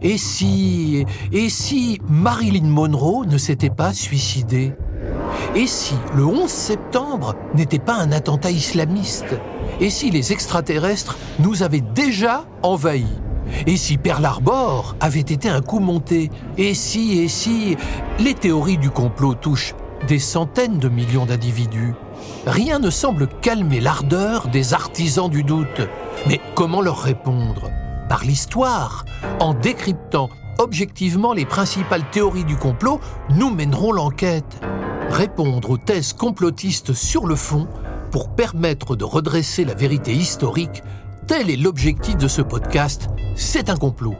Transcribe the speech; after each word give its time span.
Et 0.00 0.16
si, 0.16 1.04
et 1.32 1.48
si 1.48 2.00
Marilyn 2.08 2.68
Monroe 2.68 3.26
ne 3.26 3.36
s'était 3.36 3.70
pas 3.70 3.92
suicidée? 3.92 4.72
Et 5.56 5.66
si 5.66 5.94
le 6.14 6.24
11 6.24 6.48
septembre 6.48 7.34
n'était 7.54 7.80
pas 7.80 7.94
un 7.94 8.12
attentat 8.12 8.50
islamiste? 8.50 9.36
Et 9.80 9.90
si 9.90 10.10
les 10.10 10.32
extraterrestres 10.32 11.18
nous 11.40 11.62
avaient 11.64 11.82
déjà 11.94 12.44
envahis? 12.62 13.06
Et 13.66 13.76
si 13.76 13.98
Pearl 13.98 14.24
Harbor 14.24 14.94
avait 15.00 15.20
été 15.20 15.48
un 15.48 15.62
coup 15.62 15.80
monté? 15.80 16.30
Et 16.58 16.74
si, 16.74 17.18
et 17.18 17.28
si 17.28 17.76
Les 18.20 18.34
théories 18.34 18.78
du 18.78 18.90
complot 18.90 19.34
touchent 19.34 19.74
des 20.06 20.18
centaines 20.20 20.78
de 20.78 20.88
millions 20.88 21.26
d'individus? 21.26 21.94
Rien 22.46 22.78
ne 22.78 22.90
semble 22.90 23.26
calmer 23.26 23.80
l'ardeur 23.80 24.48
des 24.48 24.74
artisans 24.74 25.28
du 25.28 25.42
doute. 25.42 25.88
Mais 26.28 26.40
comment 26.54 26.82
leur 26.82 27.00
répondre? 27.00 27.70
Par 28.08 28.24
l'histoire, 28.24 29.04
en 29.40 29.54
décryptant 29.54 30.30
objectivement 30.58 31.32
les 31.32 31.44
principales 31.44 32.08
théories 32.10 32.44
du 32.44 32.56
complot, 32.56 33.00
nous 33.34 33.50
mènerons 33.50 33.92
l'enquête. 33.92 34.60
Répondre 35.10 35.70
aux 35.70 35.78
thèses 35.78 36.12
complotistes 36.12 36.92
sur 36.92 37.26
le 37.26 37.36
fond 37.36 37.68
pour 38.10 38.30
permettre 38.30 38.96
de 38.96 39.04
redresser 39.04 39.64
la 39.64 39.74
vérité 39.74 40.12
historique 40.12 40.82
Tel 41.26 41.50
est 41.50 41.56
l'objectif 41.56 42.16
de 42.16 42.26
ce 42.26 42.40
podcast, 42.40 43.08
c'est 43.36 43.68
un 43.68 43.76
complot. 43.76 44.14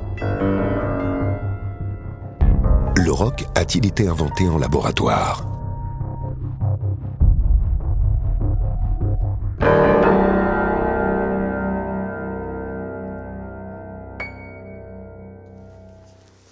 Le 2.97 3.11
rock 3.11 3.47
a-t-il 3.55 3.87
été 3.87 4.07
inventé 4.07 4.47
en 4.47 4.59
laboratoire? 4.59 5.58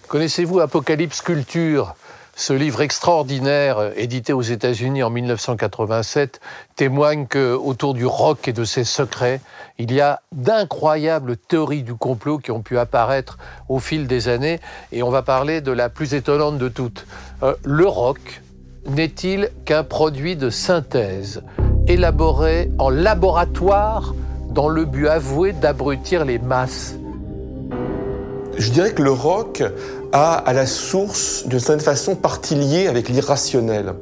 Connaissez-vous 0.09 0.61
Apocalypse 0.61 1.21
Culture 1.21 1.97
ce 2.39 2.53
livre 2.53 2.83
extraordinaire, 2.83 3.79
euh, 3.79 3.91
édité 3.97 4.33
aux 4.33 4.43
États-Unis 4.43 5.03
en 5.03 5.11
1987, 5.11 6.41
témoigne 6.77 7.27
que 7.27 7.55
autour 7.55 7.95
du 7.95 8.05
rock 8.05 8.47
et 8.47 8.53
de 8.53 8.65
ses 8.65 8.85
secrets, 8.85 9.41
il 9.79 9.93
y 9.93 10.03
a 10.03 10.21
d'incroyables 10.33 11.39
théories 11.39 11.83
du 11.83 11.95
complot 11.95 12.39
qui 12.39 12.51
ont 12.51 12.61
pu 12.61 12.79
apparaître 12.79 13.39
au 13.71 13.79
fil 13.79 14.07
des 14.07 14.29
années. 14.29 14.61
Et 14.93 15.03
on 15.03 15.11
va 15.11 15.23
parler 15.23 15.63
de 15.63 15.73
la 15.73 15.89
plus 15.89 16.13
étonnante 16.13 16.59
de 16.59 16.69
toutes. 16.69 17.07
Euh, 17.43 17.55
le 17.65 17.89
rock 17.89 18.43
n'est-il 18.87 19.51
qu'un 19.65 19.83
produit 19.83 20.37
de 20.37 20.51
synthèse, 20.51 21.43
élaboré 21.89 22.71
en 22.79 22.91
laboratoire 22.91 24.15
dans 24.51 24.69
le 24.69 24.85
but 24.85 25.09
avoué 25.09 25.53
d'abrutir 25.53 26.27
les 26.27 26.39
masses? 26.39 26.97
Je 28.59 28.71
dirais 28.71 28.93
que 28.93 29.03
le 29.03 29.13
rock 29.13 29.63
à 30.17 30.53
la 30.55 30.67
source, 30.67 31.47
d'une 31.47 31.61
certaine 31.61 31.81
façon, 31.81 32.17
partie 32.17 32.55
liée 32.55 32.87
avec 32.87 33.09
l'irrationnel. 33.09 33.95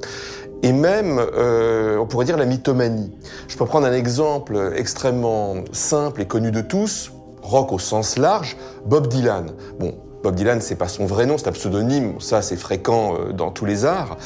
Et 0.63 0.73
même, 0.73 1.19
euh, 1.19 1.99
on 1.99 2.07
pourrait 2.07 2.25
dire 2.25 2.37
la 2.37 2.47
mythomanie. 2.47 3.11
Je 3.49 3.57
peux 3.57 3.67
prendre 3.67 3.87
un 3.87 3.93
exemple 3.93 4.73
extrêmement 4.77 5.57
simple 5.73 6.23
et 6.23 6.27
connu 6.27 6.53
de 6.53 6.61
tous, 6.61 7.11
rock 7.43 7.73
au 7.73 7.79
sens 7.79 8.17
large, 8.17 8.57
Bob 8.87 9.09
Dylan. 9.09 9.51
Bon, 9.79 9.95
Bob 10.23 10.37
Dylan, 10.37 10.61
c'est 10.61 10.77
pas 10.77 10.89
son 10.89 11.05
vrai 11.05 11.27
nom, 11.27 11.37
c'est 11.37 11.49
un 11.49 11.53
pseudonyme, 11.53 12.21
ça 12.21 12.43
c'est 12.43 12.57
fréquent 12.57 13.15
euh, 13.15 13.33
dans 13.33 13.51
tous 13.51 13.65
les 13.65 13.85
arts. 13.85 14.17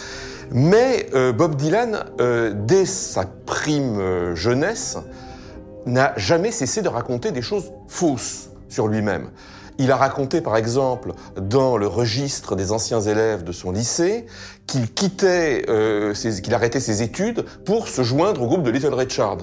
Mais 0.51 1.07
euh, 1.15 1.33
Bob 1.33 1.57
Dylan, 1.57 2.05
dès 2.67 2.87
sa 2.87 3.25
prime 3.47 4.35
jeunesse, 4.35 4.99
n'a 5.87 6.13
jamais 6.17 6.53
cessé 6.53 6.83
de 6.83 6.89
raconter 6.89 7.33
des 7.33 7.43
choses 7.43 7.73
fausses 7.89 8.51
sur 8.69 8.89
lui-même. 8.89 9.31
Il 9.79 9.93
a 9.93 9.97
raconté, 9.97 10.41
par 10.41 10.57
exemple, 10.57 11.13
dans 11.41 11.77
le 11.77 11.87
registre 11.87 12.57
des 12.57 12.73
anciens 12.73 13.01
élèves 13.01 13.45
de 13.45 13.53
son 13.53 13.71
lycée, 13.71 14.27
qu'il 14.67 14.93
quittait, 14.93 15.65
euh, 15.69 16.15
qu'il 16.15 16.53
arrêtait 16.53 16.81
ses 16.81 17.03
études 17.03 17.45
pour 17.65 17.89
se 17.89 18.03
joindre 18.03 18.43
au 18.43 18.47
groupe 18.47 18.63
de 18.65 18.71
Little 18.71 18.95
Richard 18.95 19.39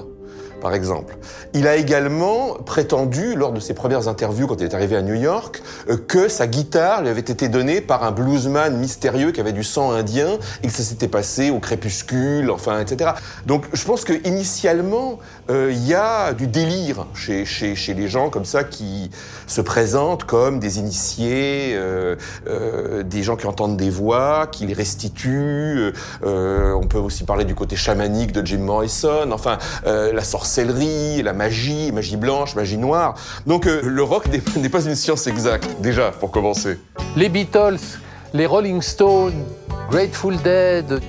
par 0.65 0.73
exemple. 0.73 1.15
Il 1.53 1.67
a 1.67 1.75
également 1.75 2.55
prétendu, 2.65 3.35
lors 3.35 3.51
de 3.51 3.59
ses 3.59 3.75
premières 3.75 4.07
interviews 4.07 4.47
quand 4.47 4.59
il 4.59 4.63
est 4.63 4.73
arrivé 4.73 4.95
à 4.95 5.03
New 5.03 5.13
York, 5.13 5.61
euh, 5.89 5.95
que 5.95 6.27
sa 6.27 6.47
guitare 6.47 7.03
lui 7.03 7.09
avait 7.09 7.19
été 7.19 7.49
donnée 7.49 7.81
par 7.81 8.03
un 8.03 8.11
bluesman 8.11 8.75
mystérieux 8.75 9.31
qui 9.31 9.39
avait 9.39 9.53
du 9.53 9.63
sang 9.63 9.91
indien 9.91 10.39
et 10.63 10.67
que 10.67 10.73
ça 10.73 10.81
s'était 10.81 11.07
passé 11.07 11.51
au 11.51 11.59
crépuscule, 11.59 12.49
enfin, 12.49 12.79
etc. 12.79 13.11
Donc 13.45 13.65
je 13.73 13.85
pense 13.85 14.03
que 14.05 14.13
initialement, 14.27 15.19
euh, 15.51 15.69
il 15.71 15.85
y 15.87 15.93
a 15.93 16.33
du 16.33 16.47
délire 16.47 17.05
chez, 17.13 17.45
les 17.93 18.07
gens 18.07 18.31
comme 18.31 18.45
ça 18.45 18.63
qui 18.63 19.11
se 19.45 19.61
présentent 19.61 20.23
comme 20.23 20.59
des 20.59 20.79
initiés, 20.79 21.75
euh, 21.75 22.15
des 23.03 23.21
gens 23.21 23.35
qui 23.35 23.45
entendent 23.45 23.77
des 23.77 23.91
voix, 23.91 24.47
qui 24.51 24.65
les 24.65 24.73
restituent. 24.73 25.93
On 26.23 26.87
peut 26.89 26.97
aussi 26.97 27.23
parler 27.23 27.45
du 27.45 27.53
côté 27.53 27.75
chamanique 27.75 28.31
de 28.31 28.43
Jim 28.43 28.57
Morrison, 28.57 29.31
enfin, 29.31 29.59
la 29.85 30.23
sorcellerie 30.23 30.54
la 30.63 31.33
magie, 31.33 31.91
magie 31.91 32.17
blanche, 32.17 32.55
magie 32.55 32.77
noire. 32.77 33.15
Donc 33.45 33.67
euh, 33.67 33.81
le 33.83 34.03
rock 34.03 34.25
n'est 34.57 34.69
pas 34.69 34.85
une 34.85 34.95
science 34.95 35.27
exacte, 35.27 35.81
déjà, 35.81 36.11
pour 36.11 36.31
commencer. 36.31 36.79
Les 37.15 37.29
Beatles, 37.29 37.79
les 38.33 38.45
Rolling 38.45 38.81
Stones, 38.81 39.43
Grateful 39.89 40.37
Dead, 40.37 41.01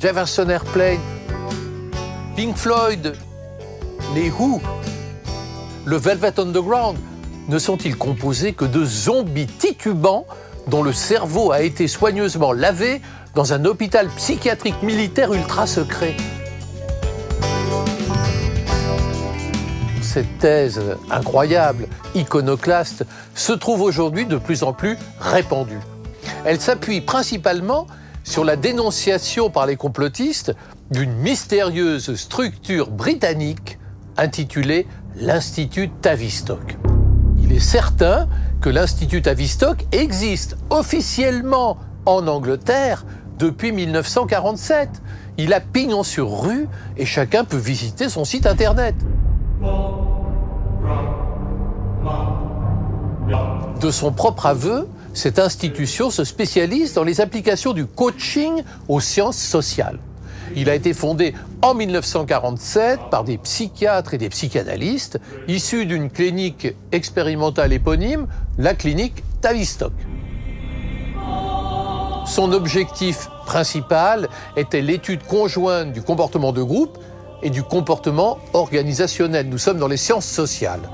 Jefferson 0.00 0.48
Airplane, 0.48 1.00
Pink 2.36 2.56
Floyd, 2.56 3.14
les 4.14 4.30
Who, 4.30 4.60
le 5.84 5.96
Velvet 5.96 6.38
Underground, 6.38 6.96
ne 7.48 7.58
sont-ils 7.58 7.96
composés 7.96 8.52
que 8.52 8.64
de 8.64 8.84
zombies 8.84 9.46
titubants 9.46 10.26
dont 10.66 10.82
le 10.82 10.92
cerveau 10.92 11.50
a 11.50 11.62
été 11.62 11.88
soigneusement 11.88 12.52
lavé 12.52 13.00
dans 13.34 13.52
un 13.52 13.64
hôpital 13.64 14.08
psychiatrique 14.16 14.82
militaire 14.82 15.32
ultra 15.32 15.66
secret? 15.66 16.14
Cette 20.08 20.38
thèse 20.38 20.80
incroyable, 21.10 21.86
iconoclaste, 22.14 23.04
se 23.34 23.52
trouve 23.52 23.82
aujourd'hui 23.82 24.24
de 24.24 24.38
plus 24.38 24.62
en 24.62 24.72
plus 24.72 24.96
répandue. 25.20 25.80
Elle 26.44 26.60
s'appuie 26.60 27.02
principalement 27.02 27.86
sur 28.24 28.42
la 28.44 28.56
dénonciation 28.56 29.50
par 29.50 29.66
les 29.66 29.76
complotistes 29.76 30.54
d'une 30.90 31.12
mystérieuse 31.12 32.14
structure 32.14 32.90
britannique 32.90 33.78
intitulée 34.16 34.86
l'Institut 35.16 35.90
Tavistock. 35.90 36.78
Il 37.42 37.52
est 37.52 37.60
certain 37.60 38.28
que 38.62 38.70
l'Institut 38.70 39.22
Tavistock 39.22 39.84
existe 39.92 40.56
officiellement 40.70 41.76
en 42.06 42.26
Angleterre 42.26 43.04
depuis 43.38 43.72
1947. 43.72 44.88
Il 45.36 45.52
a 45.52 45.60
pignon 45.60 46.02
sur 46.02 46.40
rue 46.40 46.66
et 46.96 47.04
chacun 47.04 47.44
peut 47.44 47.58
visiter 47.58 48.08
son 48.08 48.24
site 48.24 48.46
internet. 48.46 48.94
De 53.80 53.90
son 53.90 54.12
propre 54.12 54.46
aveu, 54.46 54.88
cette 55.14 55.38
institution 55.38 56.10
se 56.10 56.24
spécialise 56.24 56.94
dans 56.94 57.04
les 57.04 57.20
applications 57.20 57.72
du 57.72 57.86
coaching 57.86 58.62
aux 58.88 59.00
sciences 59.00 59.38
sociales. 59.38 59.98
Il 60.56 60.70
a 60.70 60.74
été 60.74 60.94
fondé 60.94 61.34
en 61.62 61.74
1947 61.74 63.00
par 63.10 63.24
des 63.24 63.38
psychiatres 63.38 64.14
et 64.14 64.18
des 64.18 64.28
psychanalystes 64.28 65.20
issus 65.46 65.86
d'une 65.86 66.10
clinique 66.10 66.68
expérimentale 66.92 67.72
éponyme, 67.72 68.26
la 68.58 68.74
clinique 68.74 69.22
Tavistock. 69.40 69.92
Son 72.26 72.52
objectif 72.52 73.28
principal 73.46 74.28
était 74.56 74.82
l'étude 74.82 75.22
conjointe 75.24 75.92
du 75.92 76.02
comportement 76.02 76.52
de 76.52 76.62
groupe 76.62 76.98
et 77.42 77.50
du 77.50 77.62
comportement 77.62 78.38
organisationnel. 78.52 79.48
Nous 79.48 79.58
sommes 79.58 79.78
dans 79.78 79.88
les 79.88 79.96
sciences 79.96 80.26
sociales. 80.26 80.88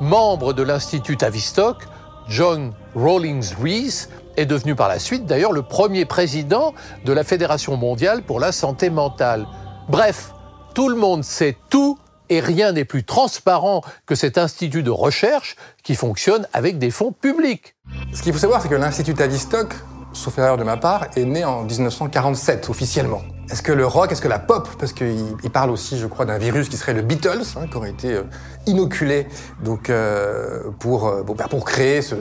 Membre 0.00 0.52
de 0.52 0.62
l'Institut 0.62 1.16
Tavistock, 1.16 1.86
John 2.28 2.72
Rawlings 2.94 3.54
Rees 3.62 4.08
est 4.36 4.46
devenu 4.46 4.74
par 4.74 4.88
la 4.88 4.98
suite 4.98 5.26
d'ailleurs 5.26 5.52
le 5.52 5.62
premier 5.62 6.04
président 6.04 6.74
de 7.04 7.12
la 7.12 7.24
Fédération 7.24 7.76
mondiale 7.76 8.22
pour 8.22 8.40
la 8.40 8.52
santé 8.52 8.90
mentale. 8.90 9.46
Bref, 9.88 10.32
tout 10.74 10.88
le 10.88 10.96
monde 10.96 11.24
sait 11.24 11.56
tout 11.68 11.98
et 12.28 12.40
rien 12.40 12.72
n'est 12.72 12.86
plus 12.86 13.04
transparent 13.04 13.82
que 14.06 14.14
cet 14.14 14.38
institut 14.38 14.82
de 14.82 14.90
recherche 14.90 15.56
qui 15.82 15.94
fonctionne 15.94 16.46
avec 16.52 16.78
des 16.78 16.90
fonds 16.90 17.12
publics. 17.12 17.74
Ce 18.14 18.22
qu'il 18.22 18.32
faut 18.32 18.38
savoir, 18.38 18.62
c'est 18.62 18.68
que 18.68 18.74
l'Institut 18.74 19.14
Tavistock, 19.14 19.74
sauf 20.14 20.38
erreur 20.38 20.56
de 20.56 20.64
ma 20.64 20.78
part, 20.78 21.08
est 21.16 21.24
né 21.24 21.44
en 21.44 21.64
1947 21.64 22.70
officiellement. 22.70 23.22
Est-ce 23.52 23.62
que 23.62 23.72
le 23.72 23.86
rock, 23.86 24.10
est-ce 24.10 24.22
que 24.22 24.28
la 24.28 24.38
pop, 24.38 24.66
parce 24.78 24.94
qu'il 24.94 25.36
parle 25.52 25.70
aussi, 25.70 25.98
je 25.98 26.06
crois, 26.06 26.24
d'un 26.24 26.38
virus 26.38 26.70
qui 26.70 26.78
serait 26.78 26.94
le 26.94 27.02
Beatles, 27.02 27.42
hein, 27.56 27.66
qui 27.70 27.76
aurait 27.76 27.90
été 27.90 28.14
euh, 28.14 28.22
inoculé 28.64 29.26
donc 29.62 29.90
euh, 29.90 30.70
pour, 30.78 31.06
euh, 31.06 31.22
bah, 31.36 31.48
pour 31.50 31.66
créer 31.66 32.00
ce, 32.00 32.14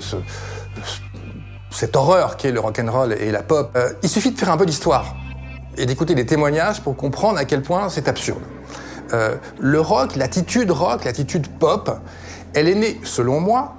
cette 1.71 1.95
horreur 1.95 2.35
qui 2.35 2.47
est 2.47 2.51
le 2.51 2.59
rock 2.59 2.77
and 2.79 2.91
roll 2.91 3.13
et 3.13 3.31
la 3.31 3.43
pop. 3.43 3.77
il 4.03 4.09
suffit 4.09 4.31
de 4.31 4.37
faire 4.37 4.51
un 4.51 4.57
peu 4.57 4.65
d'histoire 4.65 5.15
et 5.77 5.85
d'écouter 5.85 6.15
des 6.15 6.25
témoignages 6.25 6.81
pour 6.81 6.97
comprendre 6.97 7.37
à 7.37 7.45
quel 7.45 7.61
point 7.61 7.87
c'est 7.87 8.09
absurde. 8.09 8.43
le 9.57 9.79
rock, 9.79 10.17
l'attitude 10.17 10.69
rock, 10.69 11.05
l'attitude 11.05 11.47
pop, 11.47 11.97
elle 12.53 12.67
est 12.67 12.75
née, 12.75 12.99
selon 13.05 13.39
moi, 13.39 13.77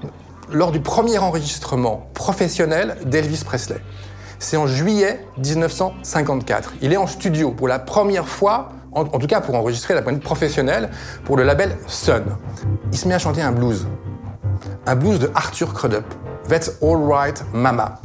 lors 0.50 0.72
du 0.72 0.80
premier 0.80 1.18
enregistrement 1.18 2.08
professionnel 2.14 2.96
d'Elvis 3.04 3.44
Presley. 3.44 3.82
C'est 4.42 4.56
en 4.56 4.66
juillet 4.66 5.24
1954. 5.38 6.74
Il 6.82 6.92
est 6.92 6.96
en 6.96 7.06
studio 7.06 7.52
pour 7.52 7.68
la 7.68 7.78
première 7.78 8.28
fois, 8.28 8.70
en, 8.90 9.04
tout 9.04 9.28
cas 9.28 9.40
pour 9.40 9.54
enregistrer 9.54 9.94
la 9.94 10.02
pointe 10.02 10.20
professionnelle, 10.20 10.90
pour 11.24 11.36
le 11.36 11.44
label 11.44 11.76
Sun. 11.86 12.24
Il 12.90 12.98
se 12.98 13.06
met 13.06 13.14
à 13.14 13.20
chanter 13.20 13.40
un 13.40 13.52
blues. 13.52 13.86
Un 14.84 14.96
blues 14.96 15.20
de 15.20 15.30
Arthur 15.36 15.72
Crudup. 15.72 16.04
That's 16.48 16.72
All 16.82 17.08
Right 17.08 17.44
Mama. 17.54 18.00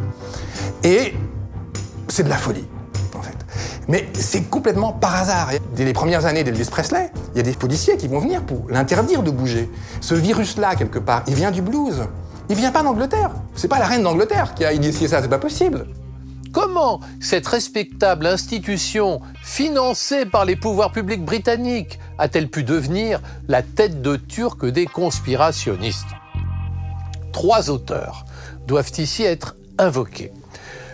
Et 0.83 1.15
c'est 2.07 2.21
de 2.21 2.29
la 2.29 2.37
folie. 2.37 2.67
En 3.17 3.23
fait. 3.23 3.35
Mais 3.87 4.07
c'est 4.13 4.43
complètement 4.43 4.93
par 4.93 5.15
hasard. 5.15 5.49
Dès 5.75 5.85
les 5.85 5.93
premières 5.93 6.27
années 6.27 6.43
d'Elvis 6.43 6.69
Presley, 6.69 7.11
il 7.33 7.37
y 7.37 7.39
a 7.39 7.43
des 7.43 7.53
policiers 7.53 7.97
qui 7.97 8.07
vont 8.07 8.19
venir 8.19 8.43
pour 8.43 8.67
l'interdire 8.69 9.23
de 9.23 9.31
bouger. 9.31 9.71
Ce 10.01 10.13
virus-là, 10.13 10.75
quelque 10.75 10.99
part, 10.99 11.23
il 11.27 11.33
vient 11.33 11.49
du 11.49 11.63
blues. 11.63 12.03
Il 12.47 12.55
vient 12.55 12.71
pas 12.71 12.83
d'Angleterre. 12.83 13.31
C'est 13.55 13.67
pas 13.67 13.79
la 13.79 13.87
reine 13.87 14.03
d'Angleterre 14.03 14.53
qui 14.53 14.63
a 14.65 14.71
initié 14.71 15.07
ça, 15.07 15.19
c'est 15.23 15.27
pas 15.27 15.39
possible. 15.39 15.87
Comment 16.53 17.01
cette 17.19 17.47
respectable 17.47 18.25
institution, 18.25 19.21
financée 19.43 20.25
par 20.25 20.45
les 20.45 20.55
pouvoirs 20.55 20.91
publics 20.91 21.23
britanniques, 21.23 21.99
a-t-elle 22.17 22.49
pu 22.49 22.63
devenir 22.63 23.21
la 23.47 23.61
tête 23.61 24.01
de 24.01 24.15
turc 24.15 24.65
des 24.65 24.85
conspirationnistes? 24.85 26.07
Trois 27.33 27.69
auteurs 27.69 28.25
doivent 28.65 28.91
ici 28.97 29.23
être 29.23 29.55
invoqués. 29.77 30.31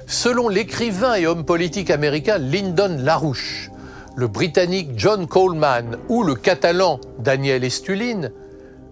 Selon 0.08 0.50
l'écrivain 0.50 1.16
et 1.16 1.28
homme 1.28 1.46
politique 1.46 1.90
américain 1.90 2.38
Lyndon 2.38 2.98
LaRouche, 3.00 3.70
le 4.16 4.28
britannique 4.28 4.92
John 4.96 5.28
Coleman 5.28 5.98
ou 6.10 6.24
le 6.24 6.36
catalan 6.36 7.00
Daniel 7.20 7.64
Estulin, 7.64 8.30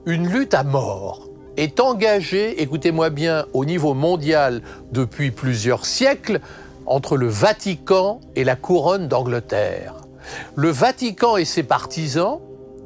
une 0.05 0.27
lutte 0.27 0.53
à 0.53 0.63
mort 0.63 1.30
est 1.57 1.79
engagé, 1.79 2.61
écoutez-moi 2.61 3.09
bien, 3.09 3.45
au 3.53 3.65
niveau 3.65 3.93
mondial 3.93 4.61
depuis 4.91 5.31
plusieurs 5.31 5.85
siècles 5.85 6.39
entre 6.85 7.17
le 7.17 7.27
Vatican 7.27 8.19
et 8.35 8.43
la 8.43 8.55
couronne 8.55 9.07
d'Angleterre. 9.07 9.95
Le 10.55 10.69
Vatican 10.69 11.37
et 11.37 11.45
ses 11.45 11.63
partisans 11.63 12.39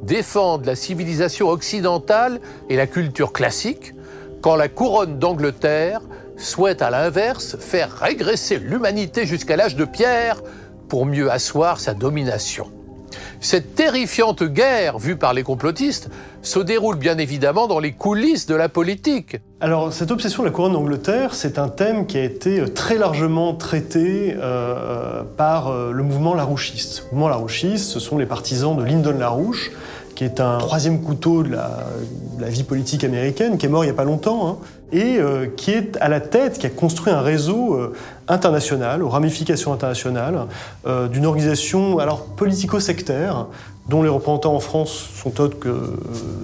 défendent 0.03 0.65
la 0.65 0.75
civilisation 0.75 1.49
occidentale 1.49 2.39
et 2.69 2.75
la 2.75 2.87
culture 2.87 3.33
classique, 3.33 3.93
quand 4.41 4.55
la 4.55 4.67
couronne 4.67 5.17
d'Angleterre 5.17 6.01
souhaite 6.37 6.81
à 6.81 6.89
l'inverse 6.89 7.57
faire 7.57 7.91
régresser 7.91 8.59
l'humanité 8.59 9.25
jusqu'à 9.25 9.55
l'âge 9.55 9.75
de 9.75 9.85
pierre 9.85 10.41
pour 10.89 11.05
mieux 11.05 11.31
asseoir 11.31 11.79
sa 11.79 11.93
domination. 11.93 12.74
Cette 13.45 13.75
terrifiante 13.75 14.41
guerre 14.41 14.97
vue 14.97 15.17
par 15.17 15.35
les 15.35 15.43
complotistes 15.43 16.09
se 16.41 16.57
déroule 16.57 16.95
bien 16.95 17.19
évidemment 17.19 17.67
dans 17.67 17.77
les 17.77 17.91
coulisses 17.91 18.47
de 18.47 18.55
la 18.55 18.69
politique. 18.69 19.37
Alors 19.61 19.93
cette 19.93 20.09
obsession 20.09 20.41
de 20.41 20.47
la 20.47 20.51
couronne 20.51 20.73
d'Angleterre, 20.73 21.35
c'est 21.35 21.59
un 21.59 21.67
thème 21.67 22.07
qui 22.07 22.17
a 22.17 22.23
été 22.23 22.59
euh, 22.59 22.67
très 22.67 22.97
largement 22.97 23.53
traité 23.53 24.35
euh, 24.35 25.21
par 25.37 25.67
euh, 25.67 25.91
le 25.91 26.01
mouvement 26.01 26.33
larouchiste. 26.33 27.03
Le 27.03 27.17
mouvement 27.17 27.29
larouchiste, 27.29 27.85
ce 27.85 27.99
sont 27.99 28.17
les 28.17 28.25
partisans 28.25 28.75
de 28.75 28.83
Lyndon 28.83 29.15
LaRouche, 29.15 29.69
qui 30.15 30.23
est 30.23 30.39
un 30.39 30.57
troisième 30.57 31.01
couteau 31.01 31.43
de 31.43 31.51
la, 31.51 32.49
vie 32.49 32.63
politique 32.63 33.03
américaine, 33.03 33.57
qui 33.57 33.65
est 33.65 33.69
mort 33.69 33.83
il 33.83 33.87
n'y 33.87 33.91
a 33.91 33.95
pas 33.95 34.05
longtemps, 34.05 34.47
hein, 34.47 34.57
et 34.91 35.17
euh, 35.17 35.47
qui 35.47 35.71
est 35.71 35.97
à 35.99 36.07
la 36.07 36.21
tête, 36.21 36.57
qui 36.57 36.65
a 36.65 36.69
construit 36.69 37.11
un 37.11 37.21
réseau 37.21 37.73
euh, 37.73 37.93
international, 38.27 39.03
aux 39.03 39.09
ramifications 39.09 39.73
internationales, 39.73 40.47
euh, 40.87 41.07
d'une 41.07 41.25
organisation 41.25 41.99
alors 41.99 42.25
politico-sectaire, 42.25 43.47
dont 43.89 44.03
les 44.03 44.09
représentants 44.09 44.55
en 44.55 44.59
France 44.59 45.09
sont 45.21 45.41
autres 45.41 45.59
que 45.59 45.93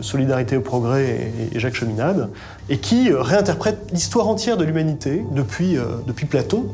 Solidarité 0.02 0.58
au 0.58 0.62
Progrès 0.62 1.32
et, 1.54 1.60
Jacques 1.60 1.76
Cheminade, 1.76 2.30
et 2.70 2.78
qui 2.78 3.12
réinterprète 3.12 3.90
l'histoire 3.94 4.28
entière 4.28 4.58
de 4.58 4.64
l'humanité 4.64 5.24
depuis, 5.32 5.76
depuis 6.06 6.28
Platon 6.28 6.66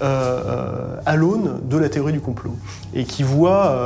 à 0.00 1.16
l'aune 1.16 1.58
de 1.68 1.76
la 1.76 1.88
théorie 1.88 2.12
du 2.12 2.20
complot, 2.20 2.54
et 2.94 3.02
qui 3.02 3.24
voit 3.24 3.76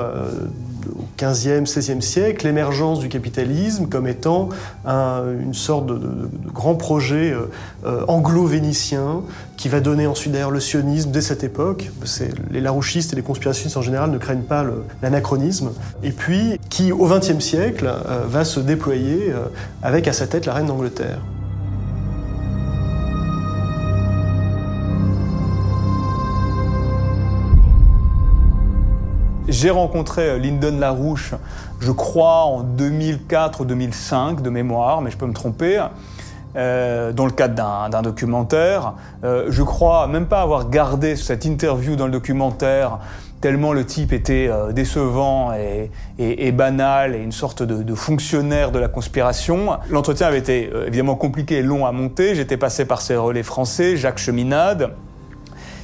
au 1.23 1.27
XVe, 1.27 1.63
XVIe 1.63 2.03
siècle, 2.03 2.47
l'émergence 2.47 2.99
du 2.99 3.09
capitalisme 3.09 3.87
comme 3.87 4.07
étant 4.07 4.49
une 4.87 5.55
sorte 5.55 5.87
de, 5.87 6.29
grand 6.53 6.75
projet 6.75 7.33
euh, 7.33 7.51
euh, 7.85 8.05
anglo-vénitien 8.09 9.23
qui 9.57 9.69
va 9.69 9.81
donner 9.81 10.07
ensuite 10.07 10.33
d'ailleurs 10.33 10.51
le 10.51 10.61
sionisme 10.61 11.11
dès 11.11 11.21
cette 11.21 11.45
époque. 11.45 11.91
Les 12.51 12.61
larouchistes 12.61 13.13
et 13.13 13.17
les 13.17 13.23
conspirationnistes 13.23 13.77
en 13.77 13.83
général 13.83 14.11
ne 14.11 14.19
craignent 14.19 14.43
pas 14.43 14.65
l'anachronisme. 15.03 15.73
Et 16.03 16.11
puis 16.11 16.59
qui, 16.69 16.93
au 16.93 17.07
XXe 17.07 17.41
siècle, 17.41 17.87
euh, 17.87 18.25
va 18.27 18.45
se 18.45 18.61
déployer 18.61 19.33
avec 19.83 20.09
à 20.09 20.13
sa 20.13 20.27
tête 20.27 20.47
la 20.47 20.55
reine 20.55 20.67
d'Angleterre. 20.67 21.21
J'ai 29.49 29.71
rencontré 29.71 30.29
euh, 30.29 30.39
Lyndon 30.39 30.77
Larouche, 30.79 31.35
je 31.79 31.93
crois, 31.93 32.45
en 32.47 32.65
2004-2005 32.65 34.43
de 34.43 34.51
mémoire, 34.51 35.03
mais 35.03 35.11
je 35.11 35.17
peux 35.17 35.27
me 35.27 35.33
tromper. 35.33 35.85
Euh, 36.57 37.13
dans 37.13 37.27
le 37.27 37.33
cadre 37.33 37.91
d'un 37.91 38.01
documentaire. 38.01 38.95
Euh, 39.25 39.49
je 39.51 39.63
crois 39.63 40.07
même 40.07 40.25
pas 40.25 40.41
avoir 40.41 40.71
gardé 40.71 41.15
cette 41.15 41.45
interview 41.45 41.97
dans 41.97 42.07
le 42.07 42.13
documentaire 42.13 42.99
tellement 43.43 43.75
le 43.75 43.85
type 43.85 44.15
était 44.15 44.51
décevant 44.73 45.53
et, 45.53 46.53
banal 46.53 47.15
et 47.15 47.19
une 47.19 47.33
sorte 47.33 47.63
de, 47.63 47.83
de 47.83 47.95
fonctionnaire 47.95 48.73
de 48.73 48.79
la 48.79 48.89
conspiration. 48.89 49.77
L'entretien 49.91 50.29
avait 50.29 50.39
été 50.39 50.71
évidemment 50.87 51.17
compliqué 51.17 51.57
et 51.57 51.63
long 51.63 51.85
à 51.85 51.93
monter. 51.93 52.35
J'étais 52.35 52.57
passé 52.57 52.87
par 52.87 53.03
ses 53.03 53.17
relais 53.17 53.43
français, 53.43 53.99
Jacques 53.99 54.19
Cheminade. 54.19 54.95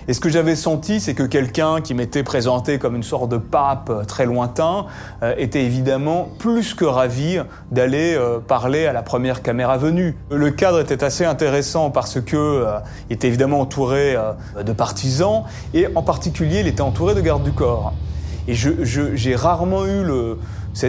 Et 0.08 0.14
ce 0.14 0.20
que 0.20 0.28
j'avais 0.28 0.56
senti, 0.56 0.99
c'est 0.99 1.14
que 1.14 1.22
quelqu'un 1.22 1.81
qui 1.81 1.94
m'était 1.94 2.25
présenté 2.25 2.78
comme 2.78 2.96
une 2.96 3.04
sorte 3.04 3.28
de 3.28 3.37
pape 3.37 3.88
euh, 3.90 4.04
très 4.04 4.26
lointain 4.26 4.87
euh, 5.22 5.34
était 5.38 5.64
évidemment 5.64 6.28
plus 6.38 6.75
que 6.75 6.84
ravi 6.84 7.38
d'aller 7.70 8.14
euh, 8.16 8.40
parler 8.40 8.87
à 8.87 8.93
la 8.93 9.02
première 9.02 9.43
caméra 9.43 9.78
venue. 9.78 10.16
Le 10.31 10.50
cadre 10.50 10.81
était 10.81 11.04
assez 11.04 11.25
intéressant 11.25 11.90
parce 11.90 12.20
que 12.20 12.66
il 13.08 13.14
était 13.14 13.28
évidemment 13.28 13.60
entouré 13.60 14.16
de 14.60 14.72
partisans 14.72 15.44
et 15.75 15.87
en 15.94 16.02
particulier 16.02 16.60
il 16.60 16.66
était 16.66 16.81
entouré 16.82 17.14
de 17.14 17.20
gardes 17.20 17.44
du 17.44 17.52
corps. 17.52 17.93
Et 18.48 18.55
j'ai 18.55 19.37
rarement 19.37 19.87
eu 19.87 20.02
le, 20.02 20.38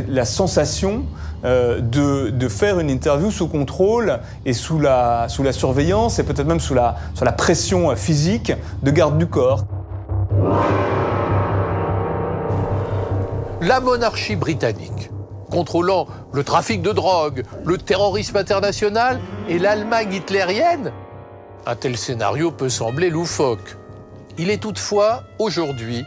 la 0.08 0.26
sensation 0.26 1.04
euh, 1.46 1.82
de, 1.82 2.48
faire 2.48 2.80
une 2.80 2.90
interview 2.90 3.32
sous 3.32 3.48
contrôle 3.48 4.20
et 4.46 4.54
sous 4.54 4.80
la, 4.80 5.28
surveillance 5.52 6.20
et 6.20 6.24
peut-être 6.24 6.48
même 6.48 6.60
sous 6.60 6.74
la, 6.74 6.96
sous 7.16 7.26
la 7.26 7.32
pression 7.32 7.96
physique 7.96 8.54
de 8.82 8.92
garde 8.92 9.18
du 9.18 9.28
corps. 9.28 9.66
La 13.62 13.80
monarchie 13.80 14.36
britannique, 14.36 15.10
contrôlant 15.50 16.08
le 16.34 16.44
trafic 16.44 16.82
de 16.82 16.92
drogue, 16.92 17.44
le 17.66 17.78
terrorisme 17.78 18.38
international 18.38 19.20
et 19.48 19.60
l'Allemagne 19.60 20.14
hitlérienne, 20.14 20.92
un 21.66 21.76
tel 21.76 21.98
scénario 21.98 22.52
peut 22.52 22.70
sembler 22.70 23.10
loufoque. 23.10 23.78
Il 24.38 24.50
est 24.50 24.62
toutefois, 24.62 25.24
aujourd'hui, 25.40 26.04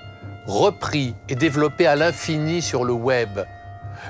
repris 0.46 1.14
et 1.28 1.34
développé 1.34 1.86
à 1.86 1.96
l'infini 1.96 2.60
sur 2.60 2.84
le 2.84 2.92
web 2.92 3.40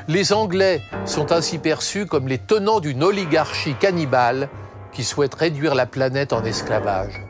les 0.08 0.32
Anglais 0.32 0.82
sont 1.04 1.32
ainsi 1.32 1.58
perçus 1.58 2.06
comme 2.06 2.28
les 2.28 2.38
tenants 2.38 2.80
d'une 2.80 3.02
oligarchie 3.02 3.74
cannibale 3.74 4.48
qui 4.92 5.04
souhaite 5.04 5.34
réduire 5.34 5.74
la 5.74 5.86
planète 5.86 6.32
en 6.32 6.44
esclavage. 6.44 7.22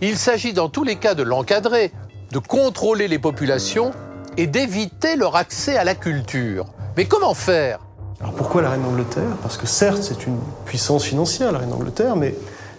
Il 0.00 0.16
s'agit 0.16 0.52
dans 0.52 0.68
tous 0.68 0.84
les 0.84 0.96
cas 0.96 1.14
de 1.14 1.22
l'encadrer, 1.22 1.92
de 2.32 2.38
contrôler 2.38 3.08
les 3.08 3.18
populations 3.18 3.92
et 4.36 4.46
d'éviter 4.46 5.16
leur 5.16 5.36
accès 5.36 5.76
à 5.76 5.84
la 5.84 5.94
culture. 5.94 6.66
Mais 6.96 7.04
comment 7.04 7.34
faire? 7.34 7.80
Alors 8.20 8.32
pourquoi 8.32 8.62
la 8.62 8.70
reine 8.70 8.82
d'Angleterre? 8.82 9.36
Parce 9.42 9.58
que 9.58 9.66
certes, 9.66 10.02
c'est 10.02 10.26
une 10.26 10.38
puissance 10.64 11.04
financière, 11.04 11.52
la 11.52 11.58
reine 11.58 11.70
d'Angleterre, 11.70 12.16
mais 12.16 12.34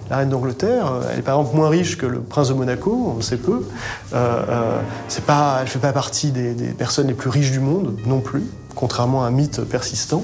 la 0.10 0.18
reine 0.18 0.30
d'Angleterre, 0.30 0.92
euh, 0.92 1.02
elle 1.12 1.20
est 1.20 1.22
par 1.22 1.40
exemple 1.40 1.56
moins 1.56 1.70
riche 1.70 1.98
que 1.98 2.06
le 2.06 2.22
prince 2.22 2.50
de 2.50 2.54
Monaco, 2.54 3.14
on 3.18 3.22
sait 3.22 3.38
peu. 3.38 3.68
Euh, 4.14 4.44
euh, 4.50 4.80
elle 5.10 5.64
ne 5.64 5.70
fait 5.70 5.80
pas 5.80 5.94
partie 5.94 6.32
des, 6.32 6.54
personnes 6.78 7.08
les 7.08 7.14
plus 7.14 7.30
riches 7.30 7.52
du 7.52 7.60
monde, 7.60 7.98
non 8.06 8.20
plus, 8.20 8.44
contrairement 8.78 9.24
à 9.24 9.28
un 9.28 9.32
mythe 9.32 9.62
persistant. 9.62 10.24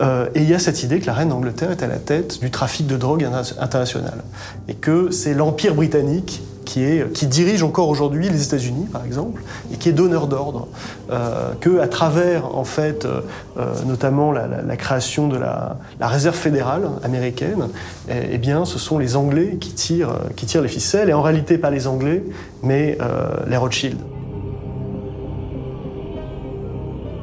et 0.00 0.42
il 0.42 0.48
y 0.48 0.54
a 0.54 0.58
cette 0.58 0.82
idée 0.82 1.00
que 1.00 1.06
la 1.06 1.14
reine 1.14 1.30
d'Angleterre 1.30 1.70
est 1.70 1.82
à 1.82 1.86
la 1.86 1.96
tête 1.96 2.40
du 2.40 2.50
trafic 2.50 2.86
de 2.86 2.96
drogue 2.96 3.26
international. 3.58 4.22
Et 4.68 4.74
que 4.74 5.10
c'est 5.10 5.34
l'Empire 5.34 5.74
britannique 5.74 6.42
qui, 6.64 6.84
est, 6.84 7.12
qui 7.12 7.26
dirige 7.26 7.62
encore 7.62 7.88
aujourd'hui 7.88 8.28
les 8.28 8.42
États-Unis, 8.44 8.86
par 8.90 9.04
exemple, 9.04 9.42
et 9.72 9.76
qui 9.76 9.88
est 9.88 9.92
donneur 9.92 10.26
d'ordre, 10.26 10.68
euh, 11.10 11.52
que 11.60 11.80
à 11.80 11.88
travers, 11.88 12.56
en 12.56 12.64
fait, 12.64 13.04
euh, 13.04 13.20
euh, 13.58 13.74
notamment 13.86 14.32
la, 14.32 14.76
création 14.76 15.28
de 15.28 15.36
la, 15.36 15.76
réserve 16.00 16.36
fédérale 16.36 16.88
américaine, 17.02 17.68
eh, 18.08 18.30
eh, 18.32 18.38
bien, 18.38 18.64
ce 18.64 18.78
sont 18.78 18.98
les 18.98 19.16
Anglais 19.16 19.58
qui 19.60 19.72
tirent, 19.72 20.16
qui 20.36 20.46
tirent 20.46 20.62
les 20.62 20.68
ficelles, 20.68 21.10
et 21.10 21.12
en 21.12 21.22
réalité 21.22 21.58
pas 21.58 21.70
les 21.70 21.86
Anglais, 21.86 22.22
mais 22.62 22.98
les 23.46 23.56
Rothschild. 23.56 23.98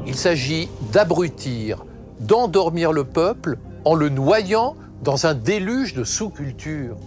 Il 0.10 0.16
s'agit 0.16 0.70
d'abrutir, 0.92 1.86
d'endormir 2.20 2.92
le 2.92 3.04
peuple 3.04 3.60
en 3.86 3.94
le 3.94 4.10
noyant 4.10 4.76
dans 5.04 5.28
un 5.28 5.36
déluge 5.36 5.94
de 5.94 6.04
sous-cultures. 6.04 6.98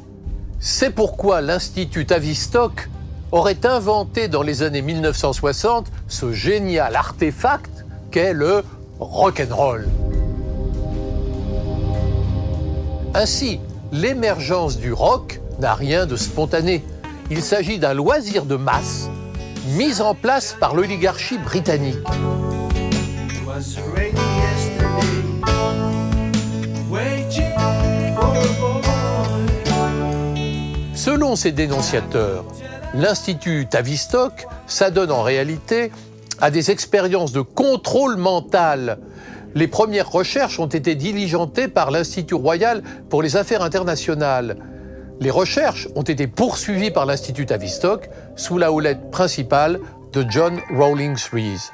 C'est 0.61 0.91
pourquoi 0.91 1.41
l'Institut 1.41 2.07
Tavistock 2.07 2.89
aurait 3.33 3.67
inventé 3.67 4.29
dans 4.29 4.43
les 4.43 4.63
années 4.63 4.83
1960 4.83 5.89
ce 6.07 6.31
génial 6.31 6.95
artefact 6.95 7.85
qu'est 8.13 8.35
le 8.35 8.63
rock'n'roll. 9.01 9.89
Ainsi, 13.15 13.59
l'émergence 13.91 14.79
du 14.79 14.93
rock 14.93 15.41
n'a 15.59 15.75
rien 15.75 16.07
de 16.07 16.15
spontané. 16.15 16.85
Il 17.33 17.43
s'agit 17.43 17.81
d'un 17.81 17.95
loisir 17.95 18.45
de 18.45 18.55
masse 18.55 19.11
mis 19.77 20.01
en 20.01 20.15
place 20.15 20.57
par 20.59 20.77
l'oligarchie 20.77 21.39
britannique. 21.39 21.99
Selon 30.95 31.37
ces 31.37 31.53
dénonciateurs, 31.53 32.45
l'Institut 32.95 33.67
Tavistock 33.71 34.47
s'adonne 34.67 35.13
en 35.13 35.23
réalité 35.23 35.93
à 36.41 36.51
des 36.51 36.73
expériences 36.73 37.31
de 37.33 37.41
contrôle 37.41 38.17
mental. 38.17 38.99
Les 39.55 39.69
premières 39.69 40.11
recherches 40.11 40.59
ont 40.59 40.67
été 40.67 40.95
diligentées 40.95 41.69
par 41.69 41.91
l'Institut 41.91 42.35
royal 42.35 42.83
pour 43.11 43.23
les 43.23 43.37
affaires 43.37 43.63
internationales. 43.63 44.57
Les 45.21 45.31
recherches 45.31 45.89
ont 45.95 46.03
été 46.03 46.27
poursuivies 46.27 46.91
par 46.91 47.07
l'Institut 47.07 47.47
Tavistock 47.47 48.11
sous 48.35 48.59
la 48.59 48.73
houlette 48.73 49.11
principale 49.13 49.79
de 50.13 50.25
John 50.29 50.59
Rawlings 50.77 51.29
Rees. 51.33 51.71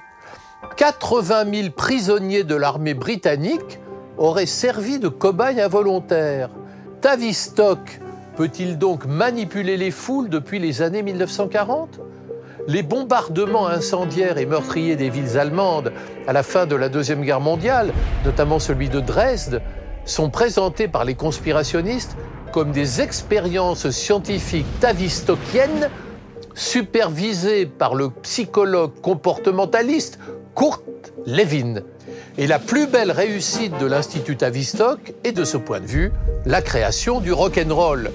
80 0.77 1.45
000 1.53 1.71
prisonniers 1.71 2.45
de 2.45 2.55
l'armée 2.55 2.95
britannique 2.95 3.79
auraient 4.17 4.47
servi 4.47 4.99
de 4.99 5.09
cobayes 5.09 5.61
involontaires. 5.61 6.50
Tavistock 7.00 8.00
peut-il 8.37 8.77
donc 8.77 9.07
manipuler 9.07 9.77
les 9.77 9.93
foules 9.93 10.29
depuis 10.29 10.59
les 10.59 10.83
années 10.83 11.03
1940 11.03 12.00
Les 12.67 12.83
bombardements 12.83 13.69
incendiaires 13.69 14.38
et 14.38 14.47
meurtriers 14.47 14.97
des 14.97 15.11
villes 15.11 15.38
allemandes 15.38 15.93
à 16.27 16.33
la 16.33 16.43
fin 16.43 16.67
de 16.67 16.75
la 16.75 16.88
Deuxième 16.88 17.23
Guerre 17.23 17.41
mondiale, 17.41 17.93
notamment 18.25 18.59
celui 18.59 18.88
de 18.88 18.99
Dresde, 18.99 19.62
sont 20.05 20.31
présentés 20.31 20.88
par 20.88 21.05
les 21.05 21.15
conspirationnistes 21.15 22.17
comme 22.53 22.73
des 22.73 23.00
expériences 23.00 23.91
scientifiques 23.91 24.81
tavistockiennes 24.81 25.88
supervisées 26.59 27.67
par 27.67 27.95
le 27.95 28.11
psychologue 28.11 29.00
comportementaliste 29.00 30.19
Kurt 30.57 30.83
Lewin. 31.25 31.83
Et 32.37 32.49
la 32.49 32.59
plus 32.59 32.88
belle 32.88 33.12
réussite 33.12 33.79
de 33.79 33.87
l'Institut 33.87 34.37
Tavistock 34.37 35.15
est 35.23 35.33
de 35.33 35.45
ce 35.45 35.57
point 35.57 35.81
de 35.81 35.87
vue 35.87 36.12
la 36.47 36.61
création 36.61 37.21
du 37.21 37.33
rock 37.33 37.59
and 37.65 37.73
roll. 37.73 38.11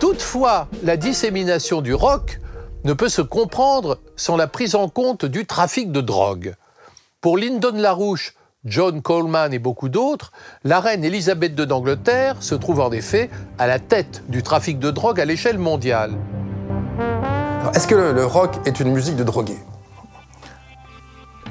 Toutefois, 0.00 0.68
la 0.84 0.96
dissémination 0.96 1.82
du 1.82 1.92
rock 1.92 2.40
ne 2.84 2.94
peut 2.94 3.10
se 3.10 3.22
comprendre 3.22 3.98
sans 4.16 4.36
la 4.36 4.46
prise 4.46 4.74
en 4.74 4.88
compte 4.88 5.26
du 5.26 5.44
trafic 5.44 5.92
de 5.92 6.00
drogue. 6.00 6.54
Pour 7.20 7.36
Lyndon 7.36 7.72
LaRouche, 7.74 8.34
John 8.64 9.02
Coleman 9.02 9.52
et 9.52 9.58
beaucoup 9.58 9.90
d'autres, 9.90 10.32
la 10.64 10.80
reine 10.80 11.04
Elisabeth 11.04 11.58
II 11.58 11.66
d'Angleterre 11.66 12.36
se 12.40 12.54
trouve 12.54 12.80
en 12.80 12.90
effet 12.90 13.28
à 13.58 13.66
la 13.66 13.78
tête 13.78 14.22
du 14.28 14.42
trafic 14.42 14.78
de 14.78 14.90
drogue 14.90 15.20
à 15.20 15.26
l'échelle 15.26 15.58
mondiale. 15.58 16.12
Est-ce 17.74 17.86
que 17.86 17.94
le, 17.94 18.24
rock 18.24 18.56
est 18.66 18.80
une 18.80 18.92
musique 18.92 19.16
de 19.16 19.24
drogués? 19.24 19.58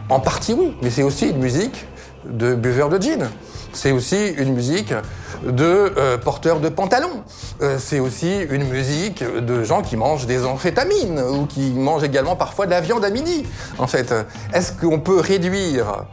En 0.09 0.19
partie 0.19 0.53
oui, 0.53 0.75
mais 0.81 0.89
c'est 0.89 1.03
aussi 1.03 1.29
une 1.29 1.39
musique 1.39 1.85
de 2.25 2.53
buveurs 2.53 2.89
de 2.89 3.01
gin. 3.01 3.29
C'est 3.73 3.91
aussi 3.91 4.29
une 4.37 4.53
musique 4.53 4.93
de 5.43 5.93
euh, 5.97 6.17
porteurs 6.17 6.59
de 6.59 6.69
pantalons. 6.69 7.23
Euh, 7.61 7.77
c'est 7.79 7.99
aussi 7.99 8.41
une 8.49 8.69
musique 8.69 9.23
de 9.23 9.63
gens 9.63 9.81
qui 9.81 9.97
mangent 9.97 10.25
des 10.25 10.45
amphétamines 10.45 11.19
ou 11.19 11.45
qui 11.45 11.71
mangent 11.71 12.03
également 12.03 12.35
parfois 12.35 12.65
de 12.65 12.71
la 12.71 12.81
viande 12.81 13.03
à 13.03 13.09
midi. 13.09 13.45
En 13.77 13.87
fait, 13.87 14.13
est-ce 14.53 14.71
qu'on 14.71 14.99
peut 14.99 15.19
réduire 15.19 16.05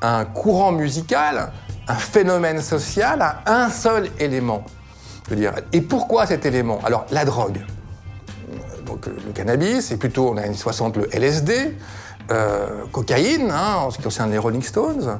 un 0.00 0.24
courant 0.24 0.72
musical, 0.72 1.52
un 1.88 1.94
phénomène 1.96 2.62
social 2.62 3.20
à 3.20 3.42
un 3.46 3.68
seul 3.68 4.08
élément? 4.18 4.64
Et 5.72 5.80
pourquoi 5.80 6.26
cet 6.26 6.46
élément? 6.46 6.80
Alors, 6.84 7.06
la 7.10 7.24
drogue. 7.24 7.60
Le 9.26 9.32
cannabis, 9.32 9.90
et 9.90 9.96
plutôt, 9.96 10.30
on 10.30 10.36
a 10.36 10.46
une 10.46 10.54
60 10.54 10.96
le 10.96 11.14
LSD, 11.14 11.76
euh, 12.30 12.84
cocaïne, 12.92 13.50
hein, 13.50 13.76
en 13.78 13.90
ce 13.90 13.96
qui 13.96 14.04
concerne 14.04 14.30
les 14.30 14.38
Rolling 14.38 14.62
Stones, 14.62 15.18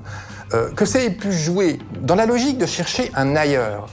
euh, 0.55 0.71
que 0.71 0.85
ça 0.85 1.01
ait 1.01 1.11
pu 1.11 1.33
jouer 1.33 1.81
dans 2.01 2.15
la 2.15 2.25
logique 2.25 2.57
de 2.57 2.67
chercher 2.67 3.11
un 3.17 3.35
ailleurs. 3.35 3.89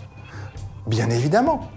Bien 0.86 1.10
évidemment. 1.10 1.72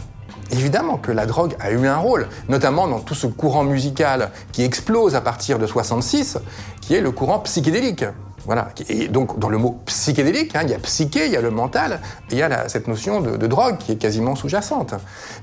Évidemment 0.52 0.98
que 0.98 1.12
la 1.12 1.26
drogue 1.26 1.56
a 1.60 1.70
eu 1.70 1.86
un 1.86 1.96
rôle, 1.96 2.28
notamment 2.48 2.88
dans 2.88 3.00
tout 3.00 3.14
ce 3.14 3.26
courant 3.26 3.64
musical 3.64 4.32
qui 4.52 4.64
explose 4.64 5.14
à 5.14 5.22
partir 5.22 5.58
de 5.58 5.66
66, 5.66 6.38
qui 6.82 6.94
est 6.94 7.00
le 7.00 7.10
courant 7.10 7.38
psychédélique. 7.38 8.04
Voilà. 8.44 8.68
Et 8.88 9.08
donc, 9.08 9.38
dans 9.38 9.48
le 9.48 9.58
mot 9.58 9.80
psychédélique, 9.86 10.54
hein, 10.56 10.62
il 10.64 10.70
y 10.70 10.74
a 10.74 10.78
psyché, 10.78 11.26
il 11.26 11.32
y 11.32 11.36
a 11.36 11.40
le 11.40 11.50
mental, 11.50 12.00
il 12.30 12.38
y 12.38 12.42
a 12.42 12.68
cette 12.68 12.88
notion 12.88 13.20
de 13.20 13.46
drogue 13.46 13.78
qui 13.78 13.92
est 13.92 13.96
quasiment 13.96 14.34
sous-jacente. 14.34 14.94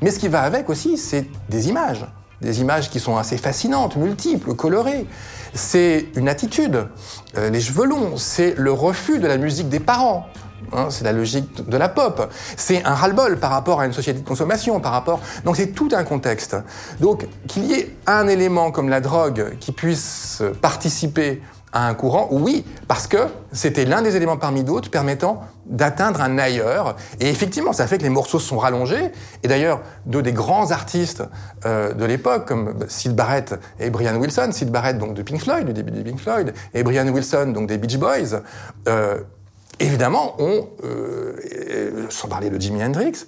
Mais 0.02 0.12
ce 0.12 0.20
qui 0.20 0.28
va 0.28 0.42
avec 0.42 0.70
aussi, 0.70 0.98
c'est 0.98 1.26
des 1.50 1.70
images. 1.70 2.06
Des 2.42 2.62
images 2.62 2.90
qui 2.90 3.00
sont 3.00 3.18
assez 3.18 3.38
fascinantes, 3.38 3.96
multiples, 3.96 4.54
colorées. 4.54 5.08
C'est 5.54 6.08
une 6.16 6.30
attitude. 6.30 6.88
Euh, 7.38 7.50
les 7.50 7.62
cheveux 7.62 7.86
longs, 7.86 8.18
c'est 8.18 8.54
le 8.58 8.72
refus 8.72 9.20
de 9.20 9.28
la 9.28 9.38
musique 9.38 9.70
des 9.70 9.80
parents. 9.80 10.28
Hein, 10.74 10.88
c'est 10.90 11.04
la 11.04 11.14
logique 11.14 11.68
de 11.68 11.78
la 11.78 11.90
pop. 11.90 12.32
C'est 12.56 12.84
un 12.84 12.94
ras-le-bol 12.94 13.40
par 13.40 13.52
rapport 13.52 13.80
à 13.80 13.86
une 13.86 13.94
société 13.94 14.20
de 14.20 14.28
consommation, 14.28 14.80
par 14.80 14.92
rapport. 14.92 15.20
Donc 15.46 15.56
c'est 15.56 15.68
tout 15.68 15.90
un 15.94 16.04
contexte. 16.04 16.56
Donc 17.00 17.28
qu'il 17.48 17.66
y 17.66 17.74
ait 17.74 17.96
un 18.06 18.28
élément 18.28 18.72
comme 18.72 18.90
la 18.90 19.02
drogue 19.02 19.56
qui 19.60 19.72
puisse 19.72 20.44
participer 20.62 21.42
à 21.74 21.88
un 21.88 21.94
courant, 21.94 22.30
oui, 22.32 22.66
parce 22.88 23.08
que 23.08 23.18
c'était 23.52 23.86
l'un 23.86 24.02
des 24.02 24.16
éléments 24.16 24.38
parmi 24.38 24.64
d'autres 24.64 24.90
permettant 24.90 25.42
d'atteindre 25.66 26.22
un 26.22 26.38
ailleurs. 26.38 26.96
Et 27.20 27.30
effectivement, 27.30 27.74
ça 27.74 27.88
fait 27.88 27.98
que 27.98 28.04
les 28.04 28.10
morceaux 28.10 28.40
sont 28.40 28.58
rallongés. 28.58 29.12
Et 29.44 29.48
d'ailleurs, 29.48 29.82
deux 30.06 30.22
des 30.22 30.32
grands 30.32 30.72
artistes 30.72 31.24
euh, 31.66 31.94
de 31.94 32.06
l'époque, 32.06 32.48
comme 32.48 32.76
Sid 32.88 33.14
Barrett 33.16 33.56
et 33.80 33.90
Brian 33.90 34.16
Wilson, 34.16 34.50
Sid 34.52 34.72
Barrett 34.72 34.98
donc 34.98 35.14
de 35.14 35.22
Pink 35.22 35.42
Floyd, 35.42 35.66
du 35.66 35.74
début 35.74 35.92
de 35.92 36.02
Pink 36.02 36.20
Floyd, 36.20 36.54
et 36.74 36.84
Brian 36.84 37.08
Wilson 37.10 37.52
donc 37.54 37.68
des 37.68 37.78
Beach 37.78 37.98
Boys, 37.98 38.42
euh, 38.88 39.20
évidemment, 39.80 40.36
ont, 40.40 40.70
euh, 40.86 42.08
sans 42.10 42.30
parler 42.30 42.50
de 42.50 42.60
Jimi 42.60 42.84
Hendrix, 42.84 43.26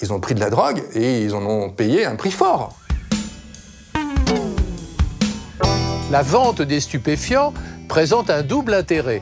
ils 0.00 0.12
ont 0.12 0.18
pris 0.18 0.34
de 0.34 0.40
la 0.40 0.50
drogue 0.50 0.82
et 0.94 1.22
ils 1.22 1.34
en 1.34 1.44
ont 1.44 1.70
payé 1.70 2.06
un 2.06 2.16
prix 2.16 2.32
fort. 2.32 2.76
La 6.10 6.22
vente 6.22 6.60
des 6.60 6.80
stupéfiants 6.80 7.54
présente 7.92 8.30
un 8.30 8.42
double 8.42 8.72
intérêt. 8.72 9.20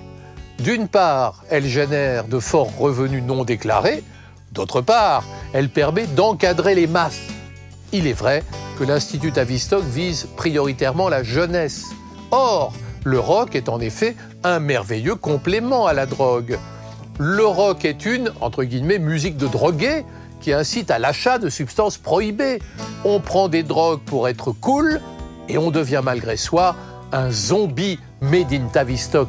D'une 0.61 0.87
part, 0.87 1.43
elle 1.51 1.67
génère 1.67 2.29
de 2.29 2.39
forts 2.39 2.71
revenus 2.79 3.21
non 3.21 3.43
déclarés, 3.43 4.05
d'autre 4.53 4.81
part, 4.81 5.25
elle 5.53 5.71
permet 5.71 6.07
d'encadrer 6.07 6.77
les 6.77 6.87
masses. 6.87 7.27
Il 7.93 8.07
est 8.07 8.13
vrai 8.13 8.45
que 8.79 8.85
l'Institut 8.85 9.33
Tavistock 9.33 9.83
vise 9.83 10.29
prioritairement 10.37 11.09
la 11.09 11.25
jeunesse. 11.25 11.87
Or, 12.31 12.73
le 13.03 13.19
rock 13.19 13.57
est 13.57 13.69
en 13.69 13.81
effet 13.81 14.15
un 14.45 14.61
merveilleux 14.61 15.17
complément 15.17 15.87
à 15.89 15.93
la 15.93 16.07
drogue. 16.07 16.57
Le 17.19 17.45
rock 17.45 17.85
est 17.85 18.07
une, 18.07 18.31
entre 18.41 18.63
guillemets, 18.63 19.01
musique 19.01 19.37
de 19.37 19.49
drogué 19.49 20.05
qui 20.41 20.53
incite 20.53 20.93
à 20.93 21.01
l'achat 21.01 21.39
de 21.39 21.49
substances 21.49 21.99
prohibées. 21.99 22.61
On 23.05 23.19
prend 23.19 23.49
des 23.49 23.65
drogues 23.65 24.03
pour 24.07 24.29
être 24.29 24.53
cool 24.53 25.01
et 25.49 25.59
on 25.59 25.73
devient 25.73 26.03
malgré 26.05 26.37
soi 26.37 26.77
un 27.11 27.33
zombie 27.33 27.99
made 28.21 28.53
in 28.53 28.71
Tavistock. 28.71 29.29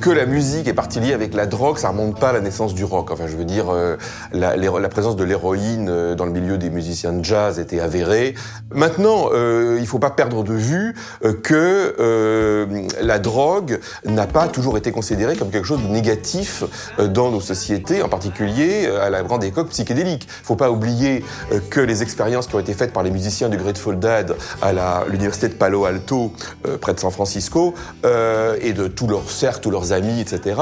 Que 0.00 0.10
la 0.10 0.26
musique 0.26 0.66
est 0.66 0.74
partie 0.74 0.98
liée 0.98 1.12
avec 1.12 1.34
la 1.34 1.46
drogue, 1.46 1.76
ça 1.76 1.90
remonte 1.90 2.18
pas 2.18 2.30
à 2.30 2.32
la 2.32 2.40
naissance 2.40 2.74
du 2.74 2.84
rock. 2.84 3.10
Enfin, 3.10 3.26
je 3.26 3.36
veux 3.36 3.44
dire, 3.44 3.66
euh, 3.68 3.96
la, 4.32 4.56
la, 4.56 4.88
présence 4.88 5.14
de 5.14 5.24
l'héroïne 5.24 5.88
euh, 5.90 6.14
dans 6.14 6.24
le 6.24 6.32
milieu 6.32 6.58
des 6.58 6.70
musiciens 6.70 7.12
de 7.12 7.24
jazz 7.24 7.58
était 7.58 7.80
avérée. 7.80 8.34
Maintenant, 8.72 9.30
euh, 9.32 9.78
il 9.80 9.86
faut 9.86 9.98
pas 9.98 10.10
perdre 10.10 10.44
de 10.44 10.54
vue 10.54 10.94
euh, 11.24 11.32
que 11.32 11.96
euh, 11.98 12.66
la 13.00 13.18
drogue 13.18 13.80
n'a 14.04 14.26
pas 14.26 14.46
toujours 14.46 14.78
été 14.78 14.92
considérée 14.92 15.36
comme 15.36 15.50
quelque 15.50 15.66
chose 15.66 15.82
de 15.82 15.88
négatif 15.88 16.64
dans 16.98 17.30
nos 17.30 17.40
sociétés, 17.40 18.02
en 18.02 18.08
particulier 18.08 18.86
à 18.86 19.10
la 19.10 19.22
grande 19.22 19.44
époque 19.44 19.70
psychédélique. 19.70 20.28
Faut 20.44 20.56
pas 20.56 20.70
oublier 20.70 21.24
que 21.70 21.80
les 21.80 22.02
expériences 22.02 22.46
qui 22.46 22.54
ont 22.54 22.60
été 22.60 22.74
faites 22.74 22.92
par 22.92 23.02
les 23.02 23.10
musiciens 23.10 23.48
du 23.48 23.56
Grateful 23.56 23.98
Dead 23.98 24.34
à 24.62 25.04
l'université 25.08 25.48
de 25.48 25.54
Palo 25.54 25.84
Alto, 25.84 26.32
près 26.80 26.94
de 26.94 27.00
San 27.00 27.10
Francisco, 27.10 27.74
et 28.04 28.72
de 28.72 28.88
tous 28.88 29.06
leurs 29.06 29.30
cercles, 29.30 29.60
tous 29.60 29.70
leurs 29.70 29.89
amis, 29.92 30.20
etc., 30.20 30.60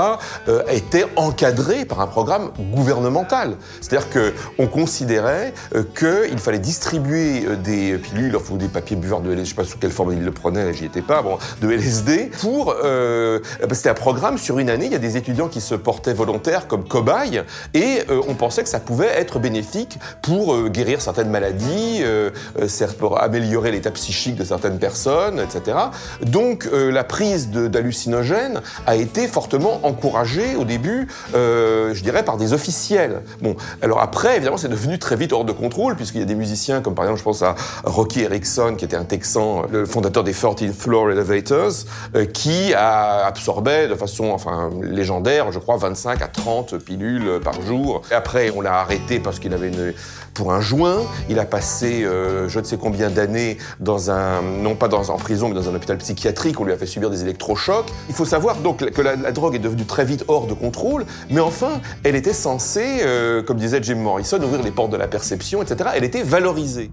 euh, 0.49 0.63
étaient 0.71 1.07
encadrés 1.17 1.85
par 1.85 2.01
un 2.01 2.07
programme 2.07 2.51
gouvernemental. 2.73 3.57
C'est-à-dire 3.81 4.11
que 4.11 4.35
on 4.59 4.67
considérait 4.67 5.53
euh, 5.75 5.85
qu'il 5.97 6.39
fallait 6.39 6.59
distribuer 6.59 7.45
euh, 7.47 7.57
des 7.57 7.99
pilules 7.99 8.37
ou 8.51 8.57
des 8.57 8.69
papiers 8.69 8.97
buveurs 8.97 9.21
de 9.21 9.31
LSD, 9.31 9.45
je 9.45 9.49
sais 9.51 9.55
pas 9.55 9.65
sous 9.65 9.79
quelle 9.79 9.91
forme 9.91 10.13
ils 10.13 10.25
le 10.25 10.33
prenaient, 10.33 10.73
j'y 10.73 10.85
étais 10.85 11.03
pas, 11.03 11.23
bon, 11.23 11.39
de 11.61 11.71
LSD, 11.71 12.31
pour... 12.41 12.75
Euh, 12.85 13.41
c'était 13.73 13.91
un 13.91 13.95
programme 13.95 14.39
sur 14.39 14.59
une 14.59 14.71
année, 14.71 14.87
il 14.87 14.93
y 14.93 14.97
a 14.97 15.01
des 15.01 15.17
étudiants 15.17 15.49
qui 15.49 15.61
se 15.61 15.75
portaient 15.75 16.15
volontaires 16.15 16.67
comme 16.67 16.87
cobayes, 16.87 17.43
et 17.75 18.03
euh, 18.11 18.21
on 18.29 18.35
pensait 18.35 18.63
que 18.63 18.69
ça 18.69 18.81
pouvait 18.81 19.07
être 19.07 19.39
bénéfique 19.39 19.99
pour 20.23 20.55
euh, 20.55 20.69
guérir 20.69 21.01
certaines 21.01 21.31
maladies, 21.31 22.01
euh, 22.03 22.31
euh, 22.59 22.87
pour 22.99 23.21
améliorer 23.21 23.71
l'état 23.71 23.91
psychique 23.91 24.37
de 24.37 24.45
certaines 24.45 24.79
personnes, 24.79 25.41
etc. 25.41 25.77
Donc 26.23 26.69
euh, 26.73 26.91
la 26.91 27.05
prise 27.05 27.51
d'hallucinogènes 27.51 28.61
a 28.87 28.97
été 28.97 29.18
fortement 29.27 29.81
encouragée 29.83 30.57
au 30.57 30.65
début, 30.65 31.09
euh, 31.35 31.95
je 31.95 32.03
dirais, 32.03 32.25
par 32.25 32.37
des 32.37 32.53
officiels. 32.53 33.23
Bon, 33.43 33.57
alors 33.83 34.01
après, 34.01 34.37
évidemment, 34.37 34.57
c'est 34.57 34.69
devenu 34.69 34.99
très 34.99 35.17
vite 35.17 35.33
hors 35.33 35.45
de 35.45 35.53
contrôle, 35.53 35.97
puisqu'il 35.97 36.21
y 36.21 36.23
a 36.23 36.27
des 36.27 36.35
musiciens 36.35 36.81
comme 36.81 36.95
par 36.95 37.05
exemple, 37.05 37.19
je 37.19 37.25
pense 37.25 37.43
à 37.43 37.55
Rocky 37.85 38.23
Erickson, 38.23 38.75
qui 38.77 38.85
était 38.85 38.97
un 38.97 39.05
Texan, 39.05 39.63
le 39.71 39.87
fondateur 39.87 40.25
des 40.25 40.33
14th 40.33 40.73
Floor 40.73 41.11
Elevators, 41.11 41.73
euh, 42.15 42.25
qui 42.27 42.75
a 42.75 43.27
absorbé 43.27 43.89
de 43.89 43.95
façon 43.95 44.31
enfin 44.31 44.71
légendaire, 44.81 45.51
je 45.53 45.59
crois, 45.59 45.77
25 45.77 46.23
à 46.23 46.29
30 46.29 46.79
pilules 46.79 47.41
par 47.43 47.61
jour. 47.63 48.03
Et 48.11 48.15
après, 48.15 48.51
on 48.55 48.61
l'a 48.61 48.81
arrêté 48.81 49.19
parce 49.19 49.39
qu'il 49.39 49.55
avait 49.55 49.69
une 49.69 49.93
pour 50.39 50.53
un 50.53 50.61
joint. 50.61 51.03
Il 51.29 51.41
a 51.41 51.45
passé 51.45 52.05
euh, 52.05 52.49
je 52.49 52.61
ne 52.61 52.65
sais 52.65 52.79
combien 52.79 53.11
d'années 53.11 53.59
dans 53.81 54.13
un, 54.13 54.41
non 54.41 54.77
pas 54.77 54.87
dans, 54.87 55.11
en 55.11 55.17
prison, 55.17 55.49
mais 55.49 55.55
dans 55.55 55.69
un 55.69 55.75
hôpital 55.75 55.99
psychiatrique. 55.99 56.61
On 56.61 56.65
lui 56.65 56.73
a 56.73 56.79
fait 56.79 56.87
subir 56.87 57.11
des 57.11 57.23
électrochocs. 57.23 57.87
Il 58.09 58.15
faut 58.15 58.25
savoir 58.25 58.57
donc 58.57 58.89
que 58.89 59.03
la, 59.03 59.17
drogue 59.33 59.57
est 59.57 59.59
devenue 59.59 59.85
très 59.85 60.05
vite 60.05 60.25
hors 60.29 60.47
de 60.47 60.55
contrôle, 60.55 61.05
mais 61.29 61.41
enfin, 61.41 61.81
elle 62.05 62.15
était 62.15 62.33
censée, 62.33 63.01
euh, 63.03 63.43
comme 63.43 63.57
disait 63.57 63.83
Jim 63.83 63.97
Morrison, 63.97 64.41
ouvrir 64.41 64.63
les 64.63 64.71
portes 64.71 64.93
de 64.93 64.97
la 64.97 65.09
perception, 65.09 65.61
etc. 65.61 65.91
Elle 65.97 66.05
était 66.05 66.23
valorisée. 66.23 66.93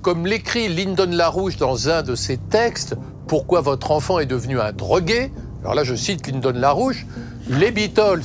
Comme 0.00 0.26
l'écrit 0.26 0.68
Lyndon 0.68 1.10
LaRouche 1.10 1.58
dans 1.58 1.90
un 1.90 2.02
de 2.02 2.14
ses 2.14 2.38
textes, 2.38 2.96
Pourquoi 3.28 3.60
votre 3.60 3.90
enfant 3.90 4.20
est 4.20 4.26
devenu 4.26 4.60
un 4.60 4.72
drogué? 4.72 5.32
Alors 5.62 5.74
là, 5.74 5.82
je 5.84 5.96
cite 5.96 6.28
Lyndon 6.28 6.52
LaRouche, 6.54 7.04
les 7.48 7.72
Beatles 7.72 8.22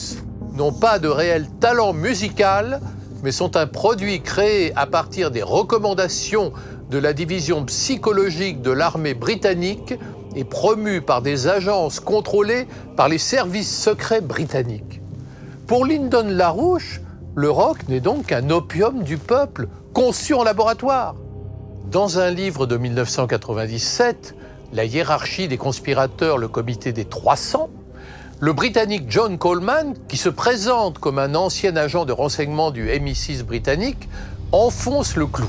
n'ont 0.54 0.72
pas 0.72 1.00
de 1.00 1.08
réel 1.08 1.48
talent 1.60 1.92
musical, 1.92 2.80
mais 3.24 3.32
sont 3.32 3.56
un 3.58 3.68
produit 3.68 4.22
créé 4.22 4.74
à 4.76 4.86
partir 4.86 5.32
des 5.32 5.44
recommandations 5.44 6.54
de 6.90 6.98
la 6.98 7.14
division 7.14 7.64
psychologique 7.66 8.62
de 8.62 8.72
l'armée 8.72 9.14
britannique 9.14 9.94
et 10.36 10.44
promu 10.44 11.02
par 11.02 11.22
des 11.22 11.48
agences 11.48 12.00
contrôlées 12.00 12.68
par 12.96 13.08
les 13.08 13.18
services 13.18 13.76
secrets 13.84 14.22
britanniques. 14.22 15.02
Pour 15.68 15.86
Lyndon 15.86 16.28
LaRouche, 16.28 17.02
le 17.36 17.50
rock 17.50 17.88
n'est 17.88 18.02
donc 18.02 18.28
qu'un 18.28 18.50
opium 18.50 19.04
du 19.04 19.18
peuple, 19.18 19.68
conçu 19.94 20.34
en 20.34 20.44
laboratoire. 20.44 21.16
Dans 21.90 22.20
un 22.20 22.30
livre 22.30 22.66
de 22.66 22.78
1997, 22.78 24.36
La 24.74 24.86
hiérarchie 24.86 25.50
des 25.50 25.58
conspirateurs, 25.58 26.38
le 26.38 26.48
comité 26.48 26.94
des 26.94 27.04
300, 27.04 27.70
le 28.42 28.54
Britannique 28.54 29.04
John 29.08 29.38
Coleman, 29.38 29.94
qui 30.08 30.18
se 30.18 30.28
présente 30.28 30.98
comme 30.98 31.20
un 31.20 31.36
ancien 31.36 31.76
agent 31.76 32.06
de 32.06 32.12
renseignement 32.12 32.72
du 32.72 32.88
MI6 32.88 33.44
britannique, 33.44 34.10
enfonce 34.52 35.16
le 35.16 35.28
clou. 35.28 35.48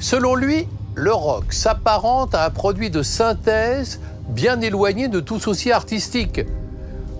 Selon 0.00 0.34
lui, 0.34 0.66
le 0.96 1.12
rock 1.12 1.52
s'apparente 1.52 2.34
à 2.34 2.44
un 2.44 2.50
produit 2.50 2.90
de 2.90 3.04
synthèse 3.04 4.00
bien 4.28 4.60
éloigné 4.60 5.06
de 5.06 5.20
tout 5.20 5.38
souci 5.38 5.70
artistique. 5.70 6.40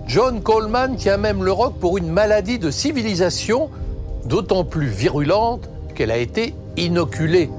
John 0.05 0.41
Coleman 0.41 0.97
tient 0.97 1.17
même 1.17 1.45
le 1.45 1.53
rock 1.53 1.79
pour 1.79 1.97
une 1.97 2.09
maladie 2.09 2.59
de 2.59 2.69
civilisation, 2.69 3.69
d'autant 4.25 4.65
plus 4.65 4.87
virulente 4.87 5.69
qu'elle 5.95 6.11
a 6.11 6.17
été 6.17 6.53
inoculée. 6.75 7.49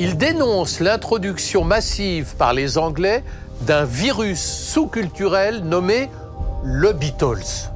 Il 0.00 0.16
dénonce 0.16 0.78
l'introduction 0.78 1.64
massive 1.64 2.36
par 2.38 2.52
les 2.52 2.78
Anglais 2.78 3.24
d'un 3.62 3.84
virus 3.84 4.40
sous-culturel 4.40 5.64
nommé 5.64 6.08
le 6.62 6.92
Beatles. 6.92 7.72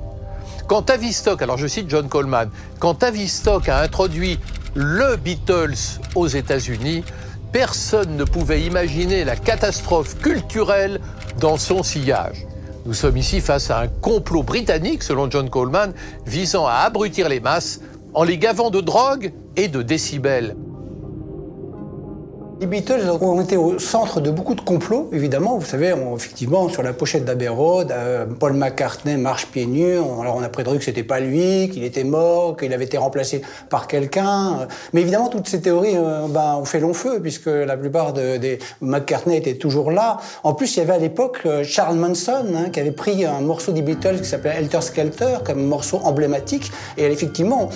Quand 0.68 0.82
Tavistock, 0.82 1.42
alors 1.42 1.58
je 1.58 1.66
cite 1.66 1.90
John 1.90 2.08
Coleman, 2.08 2.48
quand 2.78 2.94
Tavistock 2.94 3.68
a 3.68 3.80
introduit 3.80 4.38
le 4.74 5.16
Beatles 5.16 5.98
aux 6.14 6.28
États-Unis, 6.28 7.02
personne 7.50 8.16
ne 8.16 8.22
pouvait 8.22 8.62
imaginer 8.62 9.24
la 9.24 9.34
catastrophe 9.34 10.16
culturelle 10.18 11.00
dans 11.40 11.56
son 11.56 11.82
sillage. 11.82 12.46
Nous 12.86 12.94
sommes 12.94 13.16
ici 13.16 13.40
face 13.40 13.68
à 13.68 13.80
un 13.80 13.88
complot 13.88 14.44
britannique, 14.44 15.02
selon 15.02 15.28
John 15.28 15.50
Coleman, 15.50 15.92
visant 16.24 16.68
à 16.68 16.74
abrutir 16.84 17.28
les 17.28 17.40
masses 17.40 17.80
en 18.14 18.22
les 18.22 18.38
gavant 18.38 18.70
de 18.70 18.80
drogue 18.80 19.32
et 19.56 19.66
de 19.66 19.82
décibels. 19.82 20.54
Les 22.62 22.68
Beatles 22.68 23.10
ont 23.20 23.40
été 23.40 23.56
au 23.56 23.80
centre 23.80 24.20
de 24.20 24.30
beaucoup 24.30 24.54
de 24.54 24.60
complots, 24.60 25.08
évidemment. 25.12 25.58
Vous 25.58 25.66
savez, 25.66 25.92
on- 25.94 26.14
effectivement, 26.14 26.68
sur 26.68 26.84
la 26.84 26.92
pochette 26.92 27.24
d'Abbey 27.24 27.48
Road, 27.48 27.90
euh, 27.90 28.24
Paul 28.38 28.52
McCartney 28.52 29.16
marche 29.16 29.46
pieds 29.46 29.66
nus. 29.66 29.96
Alors 29.98 30.36
on 30.36 30.42
a 30.44 30.48
prétendu 30.48 30.78
que 30.78 30.84
c'était 30.84 31.02
pas 31.02 31.18
lui, 31.18 31.68
qu'il 31.72 31.82
était 31.82 32.04
mort, 32.04 32.56
qu'il 32.56 32.72
avait 32.72 32.84
été 32.84 32.98
remplacé 32.98 33.42
par 33.68 33.88
quelqu'un. 33.88 34.68
Mais 34.92 35.00
évidemment, 35.00 35.28
toutes 35.28 35.48
ces 35.48 35.60
théories 35.60 35.96
euh, 35.96 36.28
ben, 36.28 36.54
ont 36.54 36.64
fait 36.64 36.78
long 36.78 36.94
feu, 36.94 37.18
puisque 37.20 37.46
la 37.48 37.76
plupart 37.76 38.12
de- 38.12 38.36
des 38.36 38.60
McCartney 38.80 39.38
étaient 39.38 39.56
toujours 39.56 39.90
là. 39.90 40.18
En 40.44 40.54
plus, 40.54 40.76
il 40.76 40.78
y 40.78 40.82
avait 40.82 40.92
à 40.92 40.98
l'époque 40.98 41.40
euh, 41.46 41.64
Charles 41.64 41.96
Manson, 41.96 42.46
hein, 42.54 42.70
qui 42.70 42.78
avait 42.78 42.92
pris 42.92 43.24
un 43.24 43.40
morceau 43.40 43.72
des 43.72 43.82
Beatles 43.82 44.18
qui 44.20 44.28
s'appelait 44.28 44.54
Helter 44.56 44.82
Skelter, 44.82 45.38
comme 45.44 45.64
morceau 45.64 46.00
emblématique. 46.04 46.70
Et 46.96 47.06
effectivement, 47.06 47.70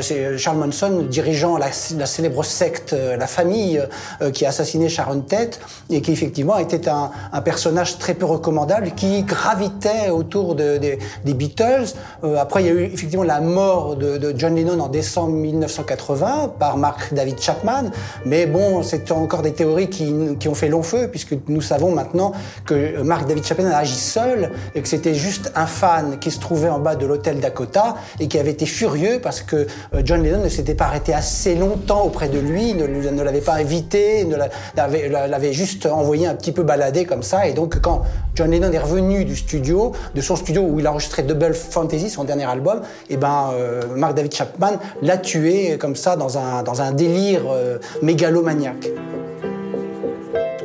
c'est 0.00 0.38
Charles 0.38 0.58
Manson 0.58 1.06
dirigeant 1.10 1.58
la, 1.58 1.72
célèbre 1.72 2.44
secte, 2.44 2.94
la 3.18 3.26
famille 3.26 3.82
qui 4.30 4.44
a 4.46 4.50
assassiné 4.50 4.88
Sharon 4.88 5.20
Tate 5.20 5.60
et 5.90 6.00
qui 6.02 6.12
effectivement 6.12 6.58
était 6.58 6.88
un, 6.88 7.10
un 7.32 7.40
personnage 7.40 7.98
très 7.98 8.14
peu 8.14 8.24
recommandable 8.26 8.92
qui 8.96 9.22
gravitait 9.22 10.10
autour 10.10 10.54
de- 10.54 10.78
des- 10.78 10.98
Beatles. 11.34 11.94
Euh, 12.24 12.36
après, 12.36 12.62
il 12.62 12.66
y 12.66 12.70
a 12.70 12.72
eu 12.72 12.82
effectivement 12.84 13.22
la 13.24 13.40
mort 13.40 13.94
de, 13.96 14.34
John 14.36 14.56
Lennon 14.56 14.80
en 14.80 14.88
décembre 14.88 15.32
1980 15.32 16.54
par 16.58 16.76
Mark 16.76 17.12
David 17.14 17.40
Chapman. 17.40 17.90
Mais 18.24 18.46
bon, 18.46 18.82
c'est 18.82 19.10
encore 19.12 19.42
des 19.42 19.52
théories 19.52 19.88
qui, 19.88 20.12
qui 20.40 20.48
ont 20.48 20.54
fait 20.54 20.68
long 20.68 20.82
feu 20.82 21.08
puisque 21.08 21.34
nous 21.48 21.60
savons 21.60 21.92
maintenant 21.92 22.32
que 22.66 23.00
Mark 23.02 23.26
David 23.28 23.44
Chapman 23.44 23.66
a 23.70 23.78
agi 23.78 23.94
seul 23.94 24.50
et 24.74 24.82
que 24.82 24.88
c'était 24.88 25.14
juste 25.14 25.52
un 25.54 25.66
fan 25.66 26.18
qui 26.18 26.30
se 26.30 26.40
trouvait 26.40 26.68
en 26.68 26.78
bas 26.78 26.96
de 26.96 27.06
l'hôtel 27.06 27.40
Dakota 27.40 27.96
et 28.20 28.26
qui 28.28 28.38
avait 28.38 28.50
été 28.52 28.66
furieux 28.66 29.20
parce 29.22 29.40
que 29.42 29.56
euh, 29.56 30.02
John 30.04 30.22
Lennon 30.22 30.42
ne 30.42 30.48
s'était 30.48 30.74
pas 30.74 30.86
arrêté 30.86 31.14
assez 31.14 31.54
longtemps 31.54 32.02
auprès 32.02 32.28
de 32.28 32.38
lui, 32.38 32.74
ne, 32.74 32.86
ne 32.86 33.22
l'avait 33.22 33.40
pas 33.40 33.54
invité, 33.54 34.17
l'a- 34.24 35.26
l'avait 35.28 35.52
juste 35.52 35.86
envoyé 35.86 36.26
un 36.26 36.34
petit 36.34 36.52
peu 36.52 36.62
balader 36.62 37.04
comme 37.04 37.22
ça. 37.22 37.46
Et 37.46 37.52
donc 37.52 37.80
quand 37.80 38.02
John 38.34 38.50
Lennon 38.50 38.72
est 38.72 38.78
revenu 38.78 39.24
du 39.24 39.36
studio, 39.36 39.92
de 40.14 40.20
son 40.20 40.36
studio 40.36 40.62
où 40.62 40.78
il 40.80 40.86
a 40.86 40.90
enregistré 40.90 41.22
Double 41.22 41.54
Fantasy, 41.54 42.10
son 42.10 42.24
dernier 42.24 42.44
album, 42.44 42.82
et 43.10 43.16
ben 43.16 43.50
euh, 43.52 43.82
Mark 43.96 44.14
David 44.14 44.34
Chapman 44.34 44.78
l'a 45.02 45.18
tué 45.18 45.78
comme 45.78 45.96
ça 45.96 46.16
dans 46.16 46.38
un, 46.38 46.62
dans 46.62 46.80
un 46.82 46.92
délire 46.92 47.42
euh, 47.50 47.78
mégalomaniaque. 48.02 48.88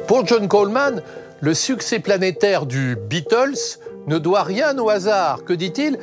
Pour 0.08 0.26
John 0.26 0.48
Coleman, 0.48 1.02
le 1.40 1.54
succès 1.54 2.00
planétaire 2.00 2.66
du 2.66 2.96
Beatles 3.10 3.80
ne 4.08 4.18
doit 4.18 4.44
rien 4.44 4.78
au 4.78 4.90
hasard. 4.90 5.44
Que 5.46 5.54
dit-il? 5.54 5.98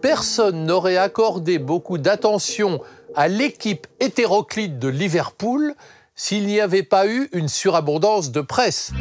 Personne 0.00 0.66
n'aurait 0.66 0.96
accordé 0.98 1.58
beaucoup 1.58 1.96
d'attention 1.96 2.80
à 3.14 3.28
l'équipe 3.28 3.86
hétéroclite 4.00 4.78
de 4.78 4.88
Liverpool 4.88 5.74
s'il 6.16 6.46
n'y 6.46 6.60
avait 6.60 6.84
pas 6.84 7.08
eu 7.08 7.28
une 7.32 7.48
surabondance 7.48 8.30
de 8.30 8.40
presse. 8.40 8.92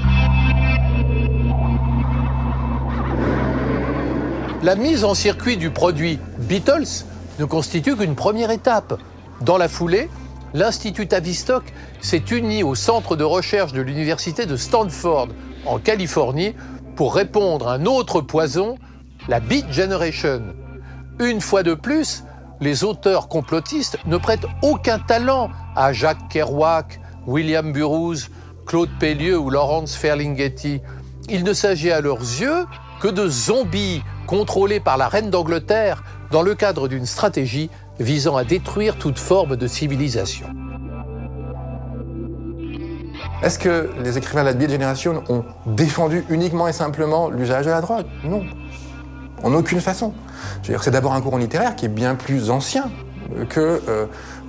La 4.64 4.76
mise 4.76 5.04
en 5.04 5.14
circuit 5.14 5.58
du 5.58 5.70
produit 5.70 6.20
Beatles 6.40 7.06
ne 7.38 7.46
constitue 7.46 7.96
qu'une 7.96 8.16
première 8.16 8.50
étape. 8.50 9.00
Dans 9.42 9.58
la 9.58 9.68
foulée, 9.68 10.10
l'Institut 10.54 11.08
Tavistock 11.08 11.64
s'est 12.02 12.24
uni 12.32 12.64
au 12.64 12.74
centre 12.74 13.16
de 13.16 13.24
recherche 13.24 13.74
de 13.74 13.82
l'Université 13.82 14.46
de 14.46 14.56
Stanford 14.56 15.28
en 15.66 15.80
Californie 15.80 16.56
pour 16.96 17.14
répondre 17.14 17.68
à 17.68 17.74
un 17.74 17.86
autre 17.86 18.22
poison, 18.22 18.78
la 19.28 19.40
Beat 19.40 19.72
Generation. 19.72 20.42
Une 21.20 21.42
fois 21.42 21.62
de 21.64 21.74
plus, 21.74 22.24
les 22.60 22.84
auteurs 22.84 23.28
complotistes 23.28 23.98
ne 24.06 24.18
prêtent 24.18 24.48
aucun 24.62 24.98
talent 24.98 25.50
à 25.76 25.92
Jacques 25.94 26.30
Kerouac, 26.30 27.00
William 27.28 27.72
Burroughs, 27.72 28.30
Claude 28.66 28.90
Pellieu 29.00 29.38
ou 29.38 29.50
Laurence 29.50 29.96
Ferlinghetti. 29.96 30.82
Il 31.30 31.44
ne 31.44 31.54
s'agit 31.54 31.92
à 31.92 32.02
leurs 32.02 32.20
yeux 32.20 32.66
que 33.00 33.08
de 33.08 33.28
zombies 33.28 34.04
contrôlés 34.28 34.80
par 34.80 34.98
la 34.98 35.08
reine 35.08 35.30
d'Angleterre 35.30 36.04
dans 36.32 36.42
le 36.42 36.56
cadre 36.56 36.88
d'une 36.88 37.06
stratégie 37.06 37.70
visant 38.00 38.36
à 38.36 38.44
détruire 38.44 38.98
toute 38.98 39.20
forme 39.20 39.56
de 39.56 39.68
civilisation. 39.68 40.48
Est-ce 43.42 43.60
que 43.60 43.90
les 44.02 44.18
écrivains 44.18 44.42
de 44.42 44.48
la 44.48 44.54
Beat 44.54 44.72
Generation 44.72 45.24
ont 45.30 45.44
défendu 45.66 46.24
uniquement 46.30 46.68
et 46.68 46.74
simplement 46.74 47.30
l'usage 47.30 47.66
de 47.66 47.72
la 47.72 47.82
drogue? 47.82 48.06
Non. 48.24 48.44
En 49.44 49.54
aucune 49.54 49.82
façon. 49.82 50.14
C'est 50.62 50.90
d'abord 50.92 51.14
un 51.14 51.22
courant 51.22 51.38
littéraire 51.38 51.76
qui 51.76 51.86
est 51.86 51.90
bien 51.90 52.16
plus 52.16 52.50
ancien 52.50 52.90
que, 53.50 53.82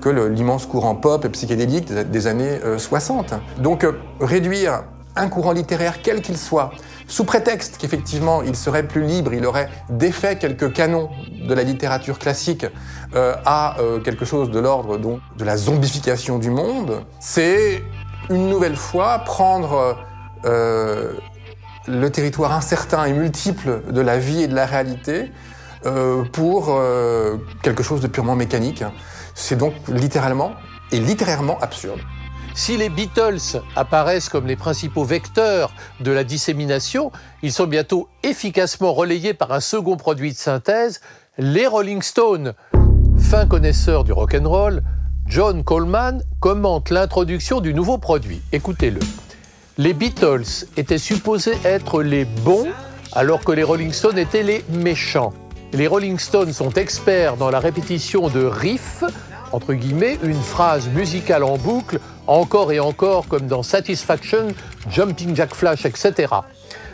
euh, 0.07 0.29
l'immense 0.29 0.67
courant 0.67 0.95
pop 0.95 1.25
et 1.25 1.29
psychédélique 1.31 1.93
des, 1.93 2.27
années 2.27 2.61
60. 2.77 3.33
Euh, 3.33 3.37
Donc 3.59 3.85
euh, 3.85 3.93
réduire 4.21 4.85
un 5.17 5.29
courant 5.29 5.53
littéraire, 5.53 6.03
quel 6.03 6.23
qu'il 6.23 6.37
soit, 6.37 6.71
sous 7.07 7.25
prétexte 7.25 7.79
qu'effectivement 7.79 8.43
il 8.43 8.57
serait 8.57 8.83
plus 8.83 9.03
libre, 9.03 9.33
il 9.33 9.47
aurait 9.47 9.69
défait 9.89 10.37
quelques 10.37 10.73
canons 10.73 11.09
de 11.47 11.55
la 11.55 11.63
littérature 11.63 12.19
classique 12.19 12.67
à 13.15 13.77
quelque 14.03 14.25
chose 14.25 14.51
de 14.51 14.59
l'ordre 14.59 14.99
de 14.99 15.45
la 15.45 15.57
zombification 15.57 16.41
du 16.41 16.51
monde, 16.51 17.05
c'est 17.21 17.85
une 18.29 18.49
nouvelle 18.49 18.75
fois 18.75 19.21
prendre 19.21 19.97
le 20.43 22.09
territoire 22.11 22.53
incertain 22.53 23.05
et 23.05 23.13
multiple 23.13 23.83
de 23.93 24.01
la 24.01 24.19
vie 24.19 24.43
et 24.43 24.49
de 24.49 24.55
la 24.57 24.67
réalité 24.67 25.31
pour 26.33 26.69
euh, 26.71 27.37
quelque 27.63 27.83
chose 27.83 28.01
de 28.01 28.07
purement 28.07 28.37
mécanique. 28.37 28.85
C'est 29.35 29.57
donc 29.57 29.75
littéralement 29.89 30.53
et 30.93 31.01
littérairement 31.01 31.59
absurde. 31.61 32.01
Si 32.55 32.77
les 32.77 32.89
Beatles 32.89 33.61
apparaissent 33.75 34.29
comme 34.29 34.47
les 34.47 34.55
principaux 34.55 35.03
vecteurs 35.03 35.73
de 36.01 36.13
la 36.13 36.23
dissémination, 36.23 37.11
ils 37.43 37.53
sont 37.53 37.67
bientôt 37.67 38.09
efficacement 38.23 38.93
relayés 38.93 39.35
par 39.35 39.51
un 39.51 39.59
second 39.59 39.97
produit 39.97 40.33
de 40.33 40.37
synthèse, 40.37 41.01
les 41.37 41.67
Rolling 41.67 42.01
Stones. 42.01 42.55
Fin 43.19 43.47
connaisseur 43.47 44.05
du 44.05 44.13
rock'n'roll, 44.13 44.83
John 45.27 45.65
Coleman 45.65 46.23
commente 46.39 46.91
l'introduction 46.91 47.61
du 47.61 47.75
nouveau 47.75 47.99
produit. 47.99 48.41
Écoutez-le. 48.53 49.01
Les 49.77 49.93
Beatles 49.93 50.67
étaient 50.77 50.99
supposés 50.99 51.59
être 51.65 52.03
les 52.03 52.25
bons 52.25 52.69
alors 53.13 53.41
que 53.41 53.51
les 53.51 53.65
Rolling 53.65 53.93
Stones 53.93 54.19
étaient 54.19 54.45
les 54.45 54.65
méchants. 54.71 55.33
Les 55.75 55.89
Rolling 55.89 56.21
Stones 56.21 56.53
sont 56.53 56.71
experts 56.75 57.37
dans 57.37 57.51
la 57.51 57.59
répétition 57.59 58.29
de 58.29 58.45
riffs, 58.45 59.03
entre 59.51 59.75
guillemets, 59.75 60.21
une 60.23 60.41
phrase 60.41 60.89
musicale 60.89 61.43
en 61.43 61.59
boucle, 61.59 61.99
encore 62.29 62.71
et 62.71 62.79
encore 62.79 63.27
comme 63.27 63.49
dans 63.49 63.65
Satisfaction, 63.65 64.55
Jumping 64.89 65.35
Jack 65.35 65.53
Flash, 65.53 65.85
etc. 65.85 66.33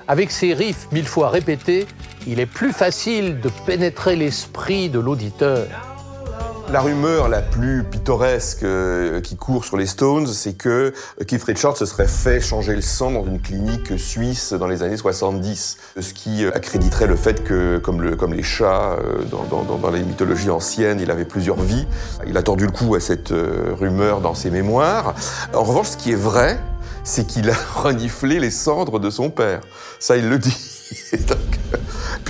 Avec 0.08 0.30
ces 0.30 0.54
riffs 0.54 0.88
mille 0.92 1.06
fois 1.06 1.28
répétés, 1.28 1.86
il 2.26 2.40
est 2.40 2.46
plus 2.46 2.72
facile 2.72 3.40
de 3.40 3.50
pénétrer 3.66 4.16
l'esprit 4.16 4.88
de 4.88 4.98
l'auditeur. 4.98 5.89
La 6.72 6.82
rumeur 6.82 7.28
la 7.28 7.42
plus 7.42 7.82
pittoresque 7.82 8.62
euh, 8.62 9.20
qui 9.20 9.34
court 9.34 9.64
sur 9.64 9.76
les 9.76 9.86
Stones, 9.86 10.28
c'est 10.28 10.52
que 10.52 10.94
Keith 11.26 11.42
Richards 11.42 11.76
se 11.76 11.84
serait 11.84 12.06
fait 12.06 12.40
changer 12.40 12.76
le 12.76 12.80
sang 12.80 13.10
dans 13.10 13.24
une 13.24 13.40
clinique 13.40 13.98
suisse 13.98 14.52
dans 14.52 14.68
les 14.68 14.84
années 14.84 14.96
70. 14.96 15.78
Ce 16.00 16.14
qui 16.14 16.44
euh, 16.44 16.54
accréditerait 16.54 17.08
le 17.08 17.16
fait 17.16 17.42
que, 17.42 17.78
comme, 17.78 18.00
le, 18.00 18.14
comme 18.14 18.34
les 18.34 18.44
chats 18.44 18.92
euh, 18.92 19.24
dans, 19.24 19.90
les 19.90 20.04
mythologies 20.04 20.50
anciennes, 20.50 21.00
il 21.00 21.10
avait 21.10 21.24
plusieurs 21.24 21.60
vies. 21.60 21.88
Il 22.28 22.36
a 22.36 22.42
tordu 22.44 22.66
le 22.66 22.72
cou 22.72 22.94
à 22.94 23.00
cette 23.00 23.32
rumeur 23.32 24.20
dans 24.20 24.36
ses 24.36 24.50
mémoires. 24.50 25.16
En 25.52 25.64
revanche, 25.64 25.88
ce 25.88 25.96
qui 25.96 26.12
est 26.12 26.20
vrai, 26.22 26.60
c'est 27.02 27.26
qu'il 27.26 27.50
a 27.50 27.54
reniflé 27.74 28.38
les 28.38 28.52
cendres 28.52 29.00
de 29.00 29.10
son 29.10 29.30
père. 29.30 29.60
Ça, 29.98 30.16
il 30.16 30.28
le 30.28 30.38
dit. 30.38 30.56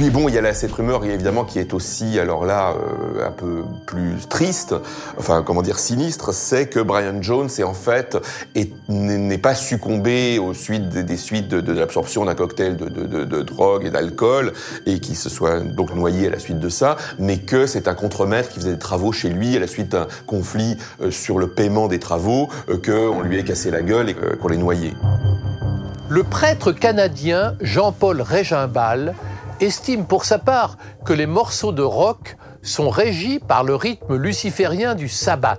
Puis 0.00 0.08
bon, 0.08 0.30
il 0.30 0.34
y 0.34 0.38
a 0.38 0.54
cette 0.54 0.72
rumeur 0.72 1.04
évidemment 1.04 1.44
qui 1.44 1.58
est 1.58 1.74
aussi, 1.74 2.18
alors 2.18 2.46
là, 2.46 2.70
euh, 2.72 3.26
un 3.28 3.32
peu 3.32 3.64
plus 3.84 4.14
triste, 4.30 4.74
enfin 5.18 5.42
comment 5.42 5.60
dire 5.60 5.78
sinistre, 5.78 6.32
c'est 6.32 6.68
que 6.68 6.80
Brian 6.80 7.20
Jones 7.20 7.50
est 7.58 7.64
en 7.64 7.74
fait 7.74 8.16
n'est 8.88 9.36
pas 9.36 9.54
succombé 9.54 10.38
aux 10.38 10.54
suites 10.54 10.88
des, 10.88 11.16
suites 11.18 11.48
de, 11.48 11.72
l'absorption 11.74 12.24
d'un 12.24 12.34
cocktail 12.34 12.78
de, 12.78 12.88
de, 12.88 13.42
drogue 13.42 13.84
et 13.84 13.90
d'alcool 13.90 14.54
et 14.86 15.00
qui 15.00 15.14
se 15.14 15.28
soit 15.28 15.60
donc 15.60 15.94
noyé 15.94 16.28
à 16.28 16.30
la 16.30 16.38
suite 16.38 16.60
de 16.60 16.70
ça, 16.70 16.96
mais 17.18 17.36
que 17.36 17.66
c'est 17.66 17.86
un 17.86 17.94
contremaître 17.94 18.48
qui 18.48 18.58
faisait 18.58 18.72
des 18.72 18.78
travaux 18.78 19.12
chez 19.12 19.28
lui 19.28 19.54
à 19.54 19.60
la 19.60 19.66
suite 19.66 19.90
d'un 19.90 20.06
conflit 20.26 20.78
euh, 21.02 21.10
sur 21.10 21.38
le 21.38 21.48
paiement 21.48 21.88
des 21.88 21.98
travaux, 21.98 22.48
euh, 22.70 22.78
qu'on 22.78 23.20
lui 23.20 23.38
ait 23.38 23.44
cassé 23.44 23.70
la 23.70 23.82
gueule 23.82 24.08
et 24.08 24.14
qu'on 24.14 24.48
l'ait 24.48 24.56
noyé. 24.56 24.94
Le 26.08 26.22
prêtre 26.24 26.72
canadien 26.72 27.54
Jean-Paul 27.60 28.22
Régimbal 28.22 29.14
estime 29.60 30.06
pour 30.06 30.24
sa 30.24 30.38
part 30.38 30.76
que 31.04 31.12
les 31.12 31.26
morceaux 31.26 31.72
de 31.72 31.82
rock 31.82 32.36
sont 32.62 32.90
régis 32.90 33.40
par 33.46 33.64
le 33.64 33.74
rythme 33.74 34.16
luciférien 34.16 34.94
du 34.94 35.08
sabbat. 35.08 35.58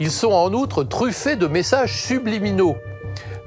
Ils 0.00 0.10
sont 0.10 0.32
en 0.32 0.52
outre 0.52 0.82
truffés 0.82 1.36
de 1.36 1.46
messages 1.46 2.02
subliminaux. 2.02 2.76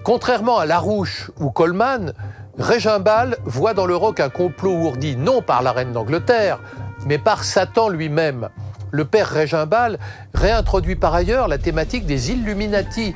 Contrairement 0.04 0.58
à 0.58 0.66
Larouche 0.66 1.32
ou 1.40 1.50
Coleman, 1.50 2.14
Régimbal 2.58 3.38
voit 3.44 3.74
dans 3.74 3.86
le 3.86 3.96
rock 3.96 4.22
un 4.22 4.30
complot 4.30 4.72
ourdi 4.72 5.18
non 5.18 5.42
par 5.42 5.62
la 5.62 5.74
reine 5.74 5.92
d'Angleterre, 5.92 6.60
mais 7.06 7.18
par 7.18 7.44
Satan 7.44 7.90
lui-même. 7.90 8.50
Le 8.92 9.04
père 9.04 9.28
Régimbal 9.28 10.00
réintroduit 10.34 10.96
par 10.96 11.14
ailleurs 11.14 11.50
la 11.50 11.58
thématique 11.58 12.06
des 12.06 12.32
Illuminati. 12.32 13.14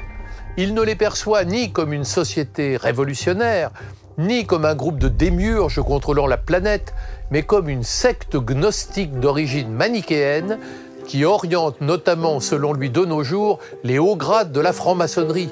Il 0.58 0.74
ne 0.74 0.82
les 0.82 0.96
perçoit 0.96 1.46
ni 1.46 1.72
comme 1.72 1.94
une 1.94 2.04
société 2.04 2.76
révolutionnaire, 2.76 3.72
ni 4.20 4.46
comme 4.46 4.66
un 4.66 4.76
groupe 4.76 5.00
de 5.00 5.08
démiurges 5.08 5.82
contrôlant 5.82 6.28
la 6.28 6.38
planète, 6.38 6.94
mais 7.32 7.44
comme 7.44 7.70
une 7.70 7.84
secte 7.84 8.36
gnostique 8.36 9.20
d'origine 9.20 9.72
manichéenne 9.72 10.60
qui 11.08 11.26
oriente 11.26 11.82
notamment, 11.82 12.40
selon 12.40 12.74
lui 12.74 12.90
de 12.90 13.04
nos 13.06 13.24
jours, 13.24 13.60
les 13.84 13.98
hauts 13.98 14.18
grades 14.18 14.52
de 14.52 14.60
la 14.60 14.74
franc-maçonnerie. 14.74 15.50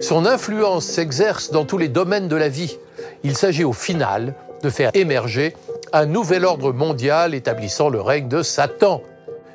Son 0.00 0.26
influence 0.26 0.86
s'exerce 0.86 1.50
dans 1.50 1.64
tous 1.64 1.78
les 1.78 1.88
domaines 1.88 2.28
de 2.28 2.36
la 2.36 2.48
vie. 2.48 2.78
Il 3.22 3.36
s'agit 3.36 3.64
au 3.64 3.72
final 3.72 4.34
de 4.62 4.70
faire 4.70 4.90
émerger 4.94 5.54
un 5.92 6.06
nouvel 6.06 6.44
ordre 6.44 6.72
mondial 6.72 7.34
établissant 7.34 7.90
le 7.90 8.00
règne 8.00 8.28
de 8.28 8.42
Satan. 8.42 9.02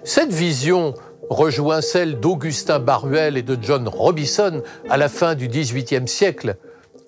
Cette 0.03 0.31
vision 0.31 0.93
rejoint 1.29 1.81
celle 1.81 2.19
d'Augustin 2.19 2.79
Baruel 2.79 3.35
et 3.35 3.41
de 3.41 3.57
John 3.61 3.87
Robison 3.87 4.61
à 4.89 4.97
la 4.97 5.09
fin 5.09 5.33
du 5.33 5.47
XVIIIe 5.47 6.07
siècle. 6.07 6.55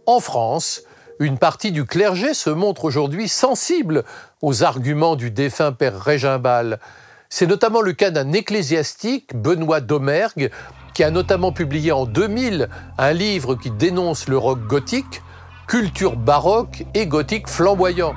En 0.05 0.19
France, 0.19 0.83
une 1.19 1.37
partie 1.37 1.71
du 1.71 1.85
clergé 1.85 2.33
se 2.33 2.49
montre 2.49 2.85
aujourd'hui 2.85 3.29
sensible 3.29 4.03
aux 4.41 4.63
arguments 4.63 5.15
du 5.15 5.31
défunt 5.31 5.71
père 5.71 5.99
Régimbal. 5.99 6.79
C'est 7.29 7.47
notamment 7.47 7.81
le 7.81 7.93
cas 7.93 8.11
d'un 8.11 8.33
ecclésiastique, 8.33 9.35
Benoît 9.35 9.81
Domergue, 9.81 10.51
qui 10.93 11.03
a 11.03 11.11
notamment 11.11 11.51
publié 11.51 11.91
en 11.91 12.05
2000 12.05 12.69
un 12.97 13.13
livre 13.13 13.55
qui 13.55 13.71
dénonce 13.71 14.27
le 14.27 14.37
rock 14.37 14.59
gothique, 14.67 15.21
culture 15.67 16.15
baroque 16.15 16.85
et 16.93 17.07
gothique 17.07 17.49
flamboyant. 17.49 18.13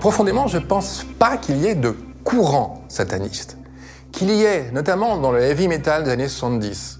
Profondément, 0.00 0.46
je 0.46 0.58
ne 0.58 0.64
pense 0.64 1.04
pas 1.18 1.36
qu'il 1.36 1.58
y 1.58 1.66
ait 1.66 1.74
de 1.74 1.94
courant 2.24 2.84
sataniste. 2.88 3.58
Qu'il 4.12 4.30
y 4.30 4.44
ait, 4.44 4.70
notamment 4.72 5.18
dans 5.18 5.30
le 5.30 5.40
heavy 5.40 5.68
metal 5.68 6.04
des 6.04 6.10
années 6.10 6.28
70, 6.28 6.99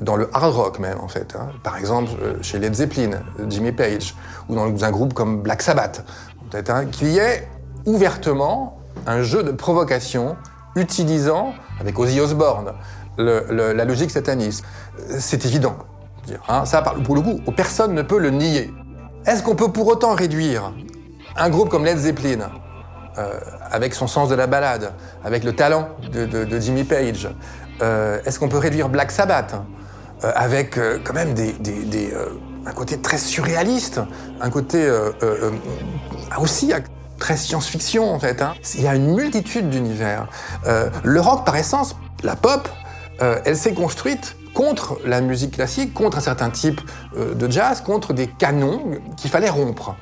dans 0.00 0.16
le 0.16 0.28
hard 0.32 0.54
rock 0.54 0.78
même 0.78 0.98
en 1.00 1.08
fait. 1.08 1.34
Hein. 1.38 1.48
Par 1.62 1.76
exemple 1.76 2.10
euh, 2.22 2.34
chez 2.42 2.58
Led 2.58 2.74
Zeppelin, 2.74 3.20
Jimmy 3.48 3.72
Page, 3.72 4.14
ou 4.48 4.54
dans 4.54 4.84
un 4.84 4.90
groupe 4.90 5.14
comme 5.14 5.42
Black 5.42 5.62
Sabbath, 5.62 6.04
peut-être 6.50 6.70
hein, 6.70 6.84
y 7.02 7.20
ouvertement 7.86 8.80
un 9.06 9.22
jeu 9.22 9.42
de 9.42 9.52
provocation 9.52 10.36
utilisant, 10.76 11.54
avec 11.80 11.98
Ozzy 11.98 12.20
Osbourne, 12.20 12.72
la 13.18 13.84
logique 13.84 14.10
sataniste. 14.10 14.64
C'est 15.18 15.44
évident. 15.44 15.76
Hein, 16.48 16.64
ça, 16.64 16.82
pour 16.82 17.14
le 17.14 17.22
coup, 17.22 17.40
personne 17.56 17.94
ne 17.94 18.02
peut 18.02 18.18
le 18.18 18.30
nier. 18.30 18.72
Est-ce 19.26 19.42
qu'on 19.42 19.56
peut 19.56 19.72
pour 19.72 19.86
autant 19.88 20.14
réduire 20.14 20.72
un 21.36 21.50
groupe 21.50 21.68
comme 21.68 21.84
Led 21.84 21.98
Zeppelin, 21.98 22.50
euh, 23.18 23.40
avec 23.70 23.94
son 23.94 24.06
sens 24.06 24.28
de 24.28 24.34
la 24.34 24.46
balade, 24.46 24.92
avec 25.24 25.44
le 25.44 25.54
talent 25.54 25.88
de, 26.12 26.60
Jimmy 26.60 26.84
Page, 26.84 27.28
euh, 27.82 28.20
est-ce 28.24 28.38
qu'on 28.38 28.48
peut 28.48 28.58
réduire 28.58 28.88
Black 28.88 29.10
Sabbath 29.10 29.54
euh, 30.24 30.32
avec 30.34 30.76
euh, 30.76 30.98
quand 31.02 31.14
même 31.14 31.32
des, 31.32 31.52
des, 31.52 31.82
des 31.84 32.12
euh, 32.12 32.26
un 32.66 32.72
côté 32.72 33.00
très 33.00 33.16
surréaliste, 33.16 34.00
un 34.40 34.50
côté 34.50 34.84
euh, 34.84 35.12
aussi 36.38 36.72
très 37.18 37.38
science-fiction 37.38 38.12
en 38.12 38.18
fait. 38.18 38.42
Hein. 38.42 38.52
Il 38.74 38.82
y 38.82 38.88
a 38.88 38.94
une 38.94 39.14
multitude 39.14 39.70
d'univers. 39.70 40.26
le 41.02 41.20
rock 41.20 41.46
par 41.46 41.56
essence, 41.56 41.96
la 42.22 42.36
pop, 42.36 42.68
elle 43.18 43.56
s'est 43.56 43.72
construite 43.72 44.36
contre 44.52 44.98
la 45.06 45.22
musique 45.22 45.52
classique, 45.52 45.94
contre 45.94 46.18
un 46.18 46.20
certain 46.20 46.50
type 46.50 46.80
de 47.16 47.50
jazz, 47.50 47.80
contre 47.80 48.12
des 48.12 48.26
canons 48.26 48.82
qu'il 49.16 49.30
fallait 49.30 49.48
rompre. 49.48 49.96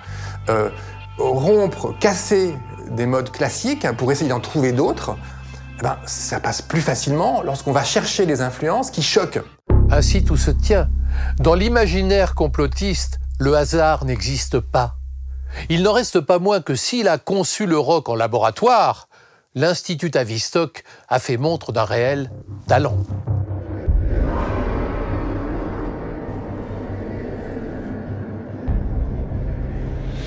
rompre, 1.19 1.97
casser 2.01 2.57
des 2.91 3.07
modes 3.07 3.31
classiques 3.31 3.87
pour 3.97 4.11
essayer 4.11 4.31
d'en 4.31 4.41
trouver 4.41 4.73
d'autres, 4.73 5.17
eh 5.79 5.83
ben, 5.83 5.97
ça 6.07 6.41
passe 6.41 6.61
plus 6.61 6.81
facilement 6.81 7.43
lorsqu'on 7.43 7.73
va 7.73 7.85
chercher 7.85 8.27
des 8.27 8.41
influences 8.41 8.91
qui 8.91 9.03
choquent. 9.03 9.43
Ainsi 9.91 10.23
tout 10.23 10.37
se 10.37 10.51
tient. 10.51 10.91
Dans 11.39 11.55
l'imaginaire 11.55 12.35
complotiste, 12.35 13.21
le 13.39 13.57
hasard 13.57 14.05
n'existe 14.05 14.61
pas. 14.61 14.97
Il 15.71 15.83
n'en 15.83 15.93
reste 15.93 16.21
pas 16.21 16.39
moins 16.39 16.61
que 16.61 16.75
s'il 16.75 17.09
a 17.09 17.17
conçu 17.17 17.65
le 17.67 17.79
rock 17.79 18.09
en 18.09 18.15
laboratoire, 18.15 19.09
l'Institut 19.55 20.11
Tavistock 20.11 20.85
a 21.09 21.19
fait 21.19 21.39
montre 21.39 21.73
d'un 21.73 21.85
réel 21.85 22.31
talent. 22.67 22.99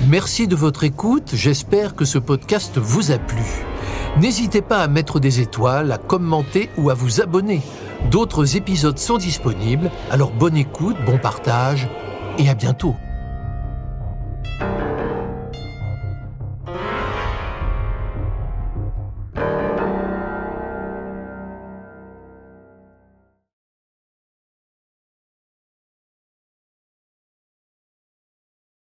Merci 0.08 0.48
de 0.48 0.56
votre 0.56 0.84
écoute, 0.84 1.32
j'espère 1.34 1.96
que 1.96 2.04
ce 2.04 2.18
podcast 2.18 2.78
vous 2.78 3.12
a 3.12 3.20
plu. 3.20 3.44
N'hésitez 4.20 4.62
pas 4.62 4.80
à 4.80 4.88
mettre 4.88 5.20
des 5.20 5.40
étoiles, 5.40 5.92
à 5.92 5.98
commenter 5.98 6.70
ou 6.78 6.90
à 6.90 6.96
vous 6.96 7.22
abonner. 7.22 7.62
D'autres 8.10 8.58
épisodes 8.58 8.98
sont 8.98 9.18
disponibles, 9.18 9.92
alors 10.10 10.32
bonne 10.32 10.58
écoute, 10.58 10.98
bon 11.06 11.18
partage 11.18 11.88
et 12.38 12.50
à 12.50 12.56
bientôt. 12.56 12.96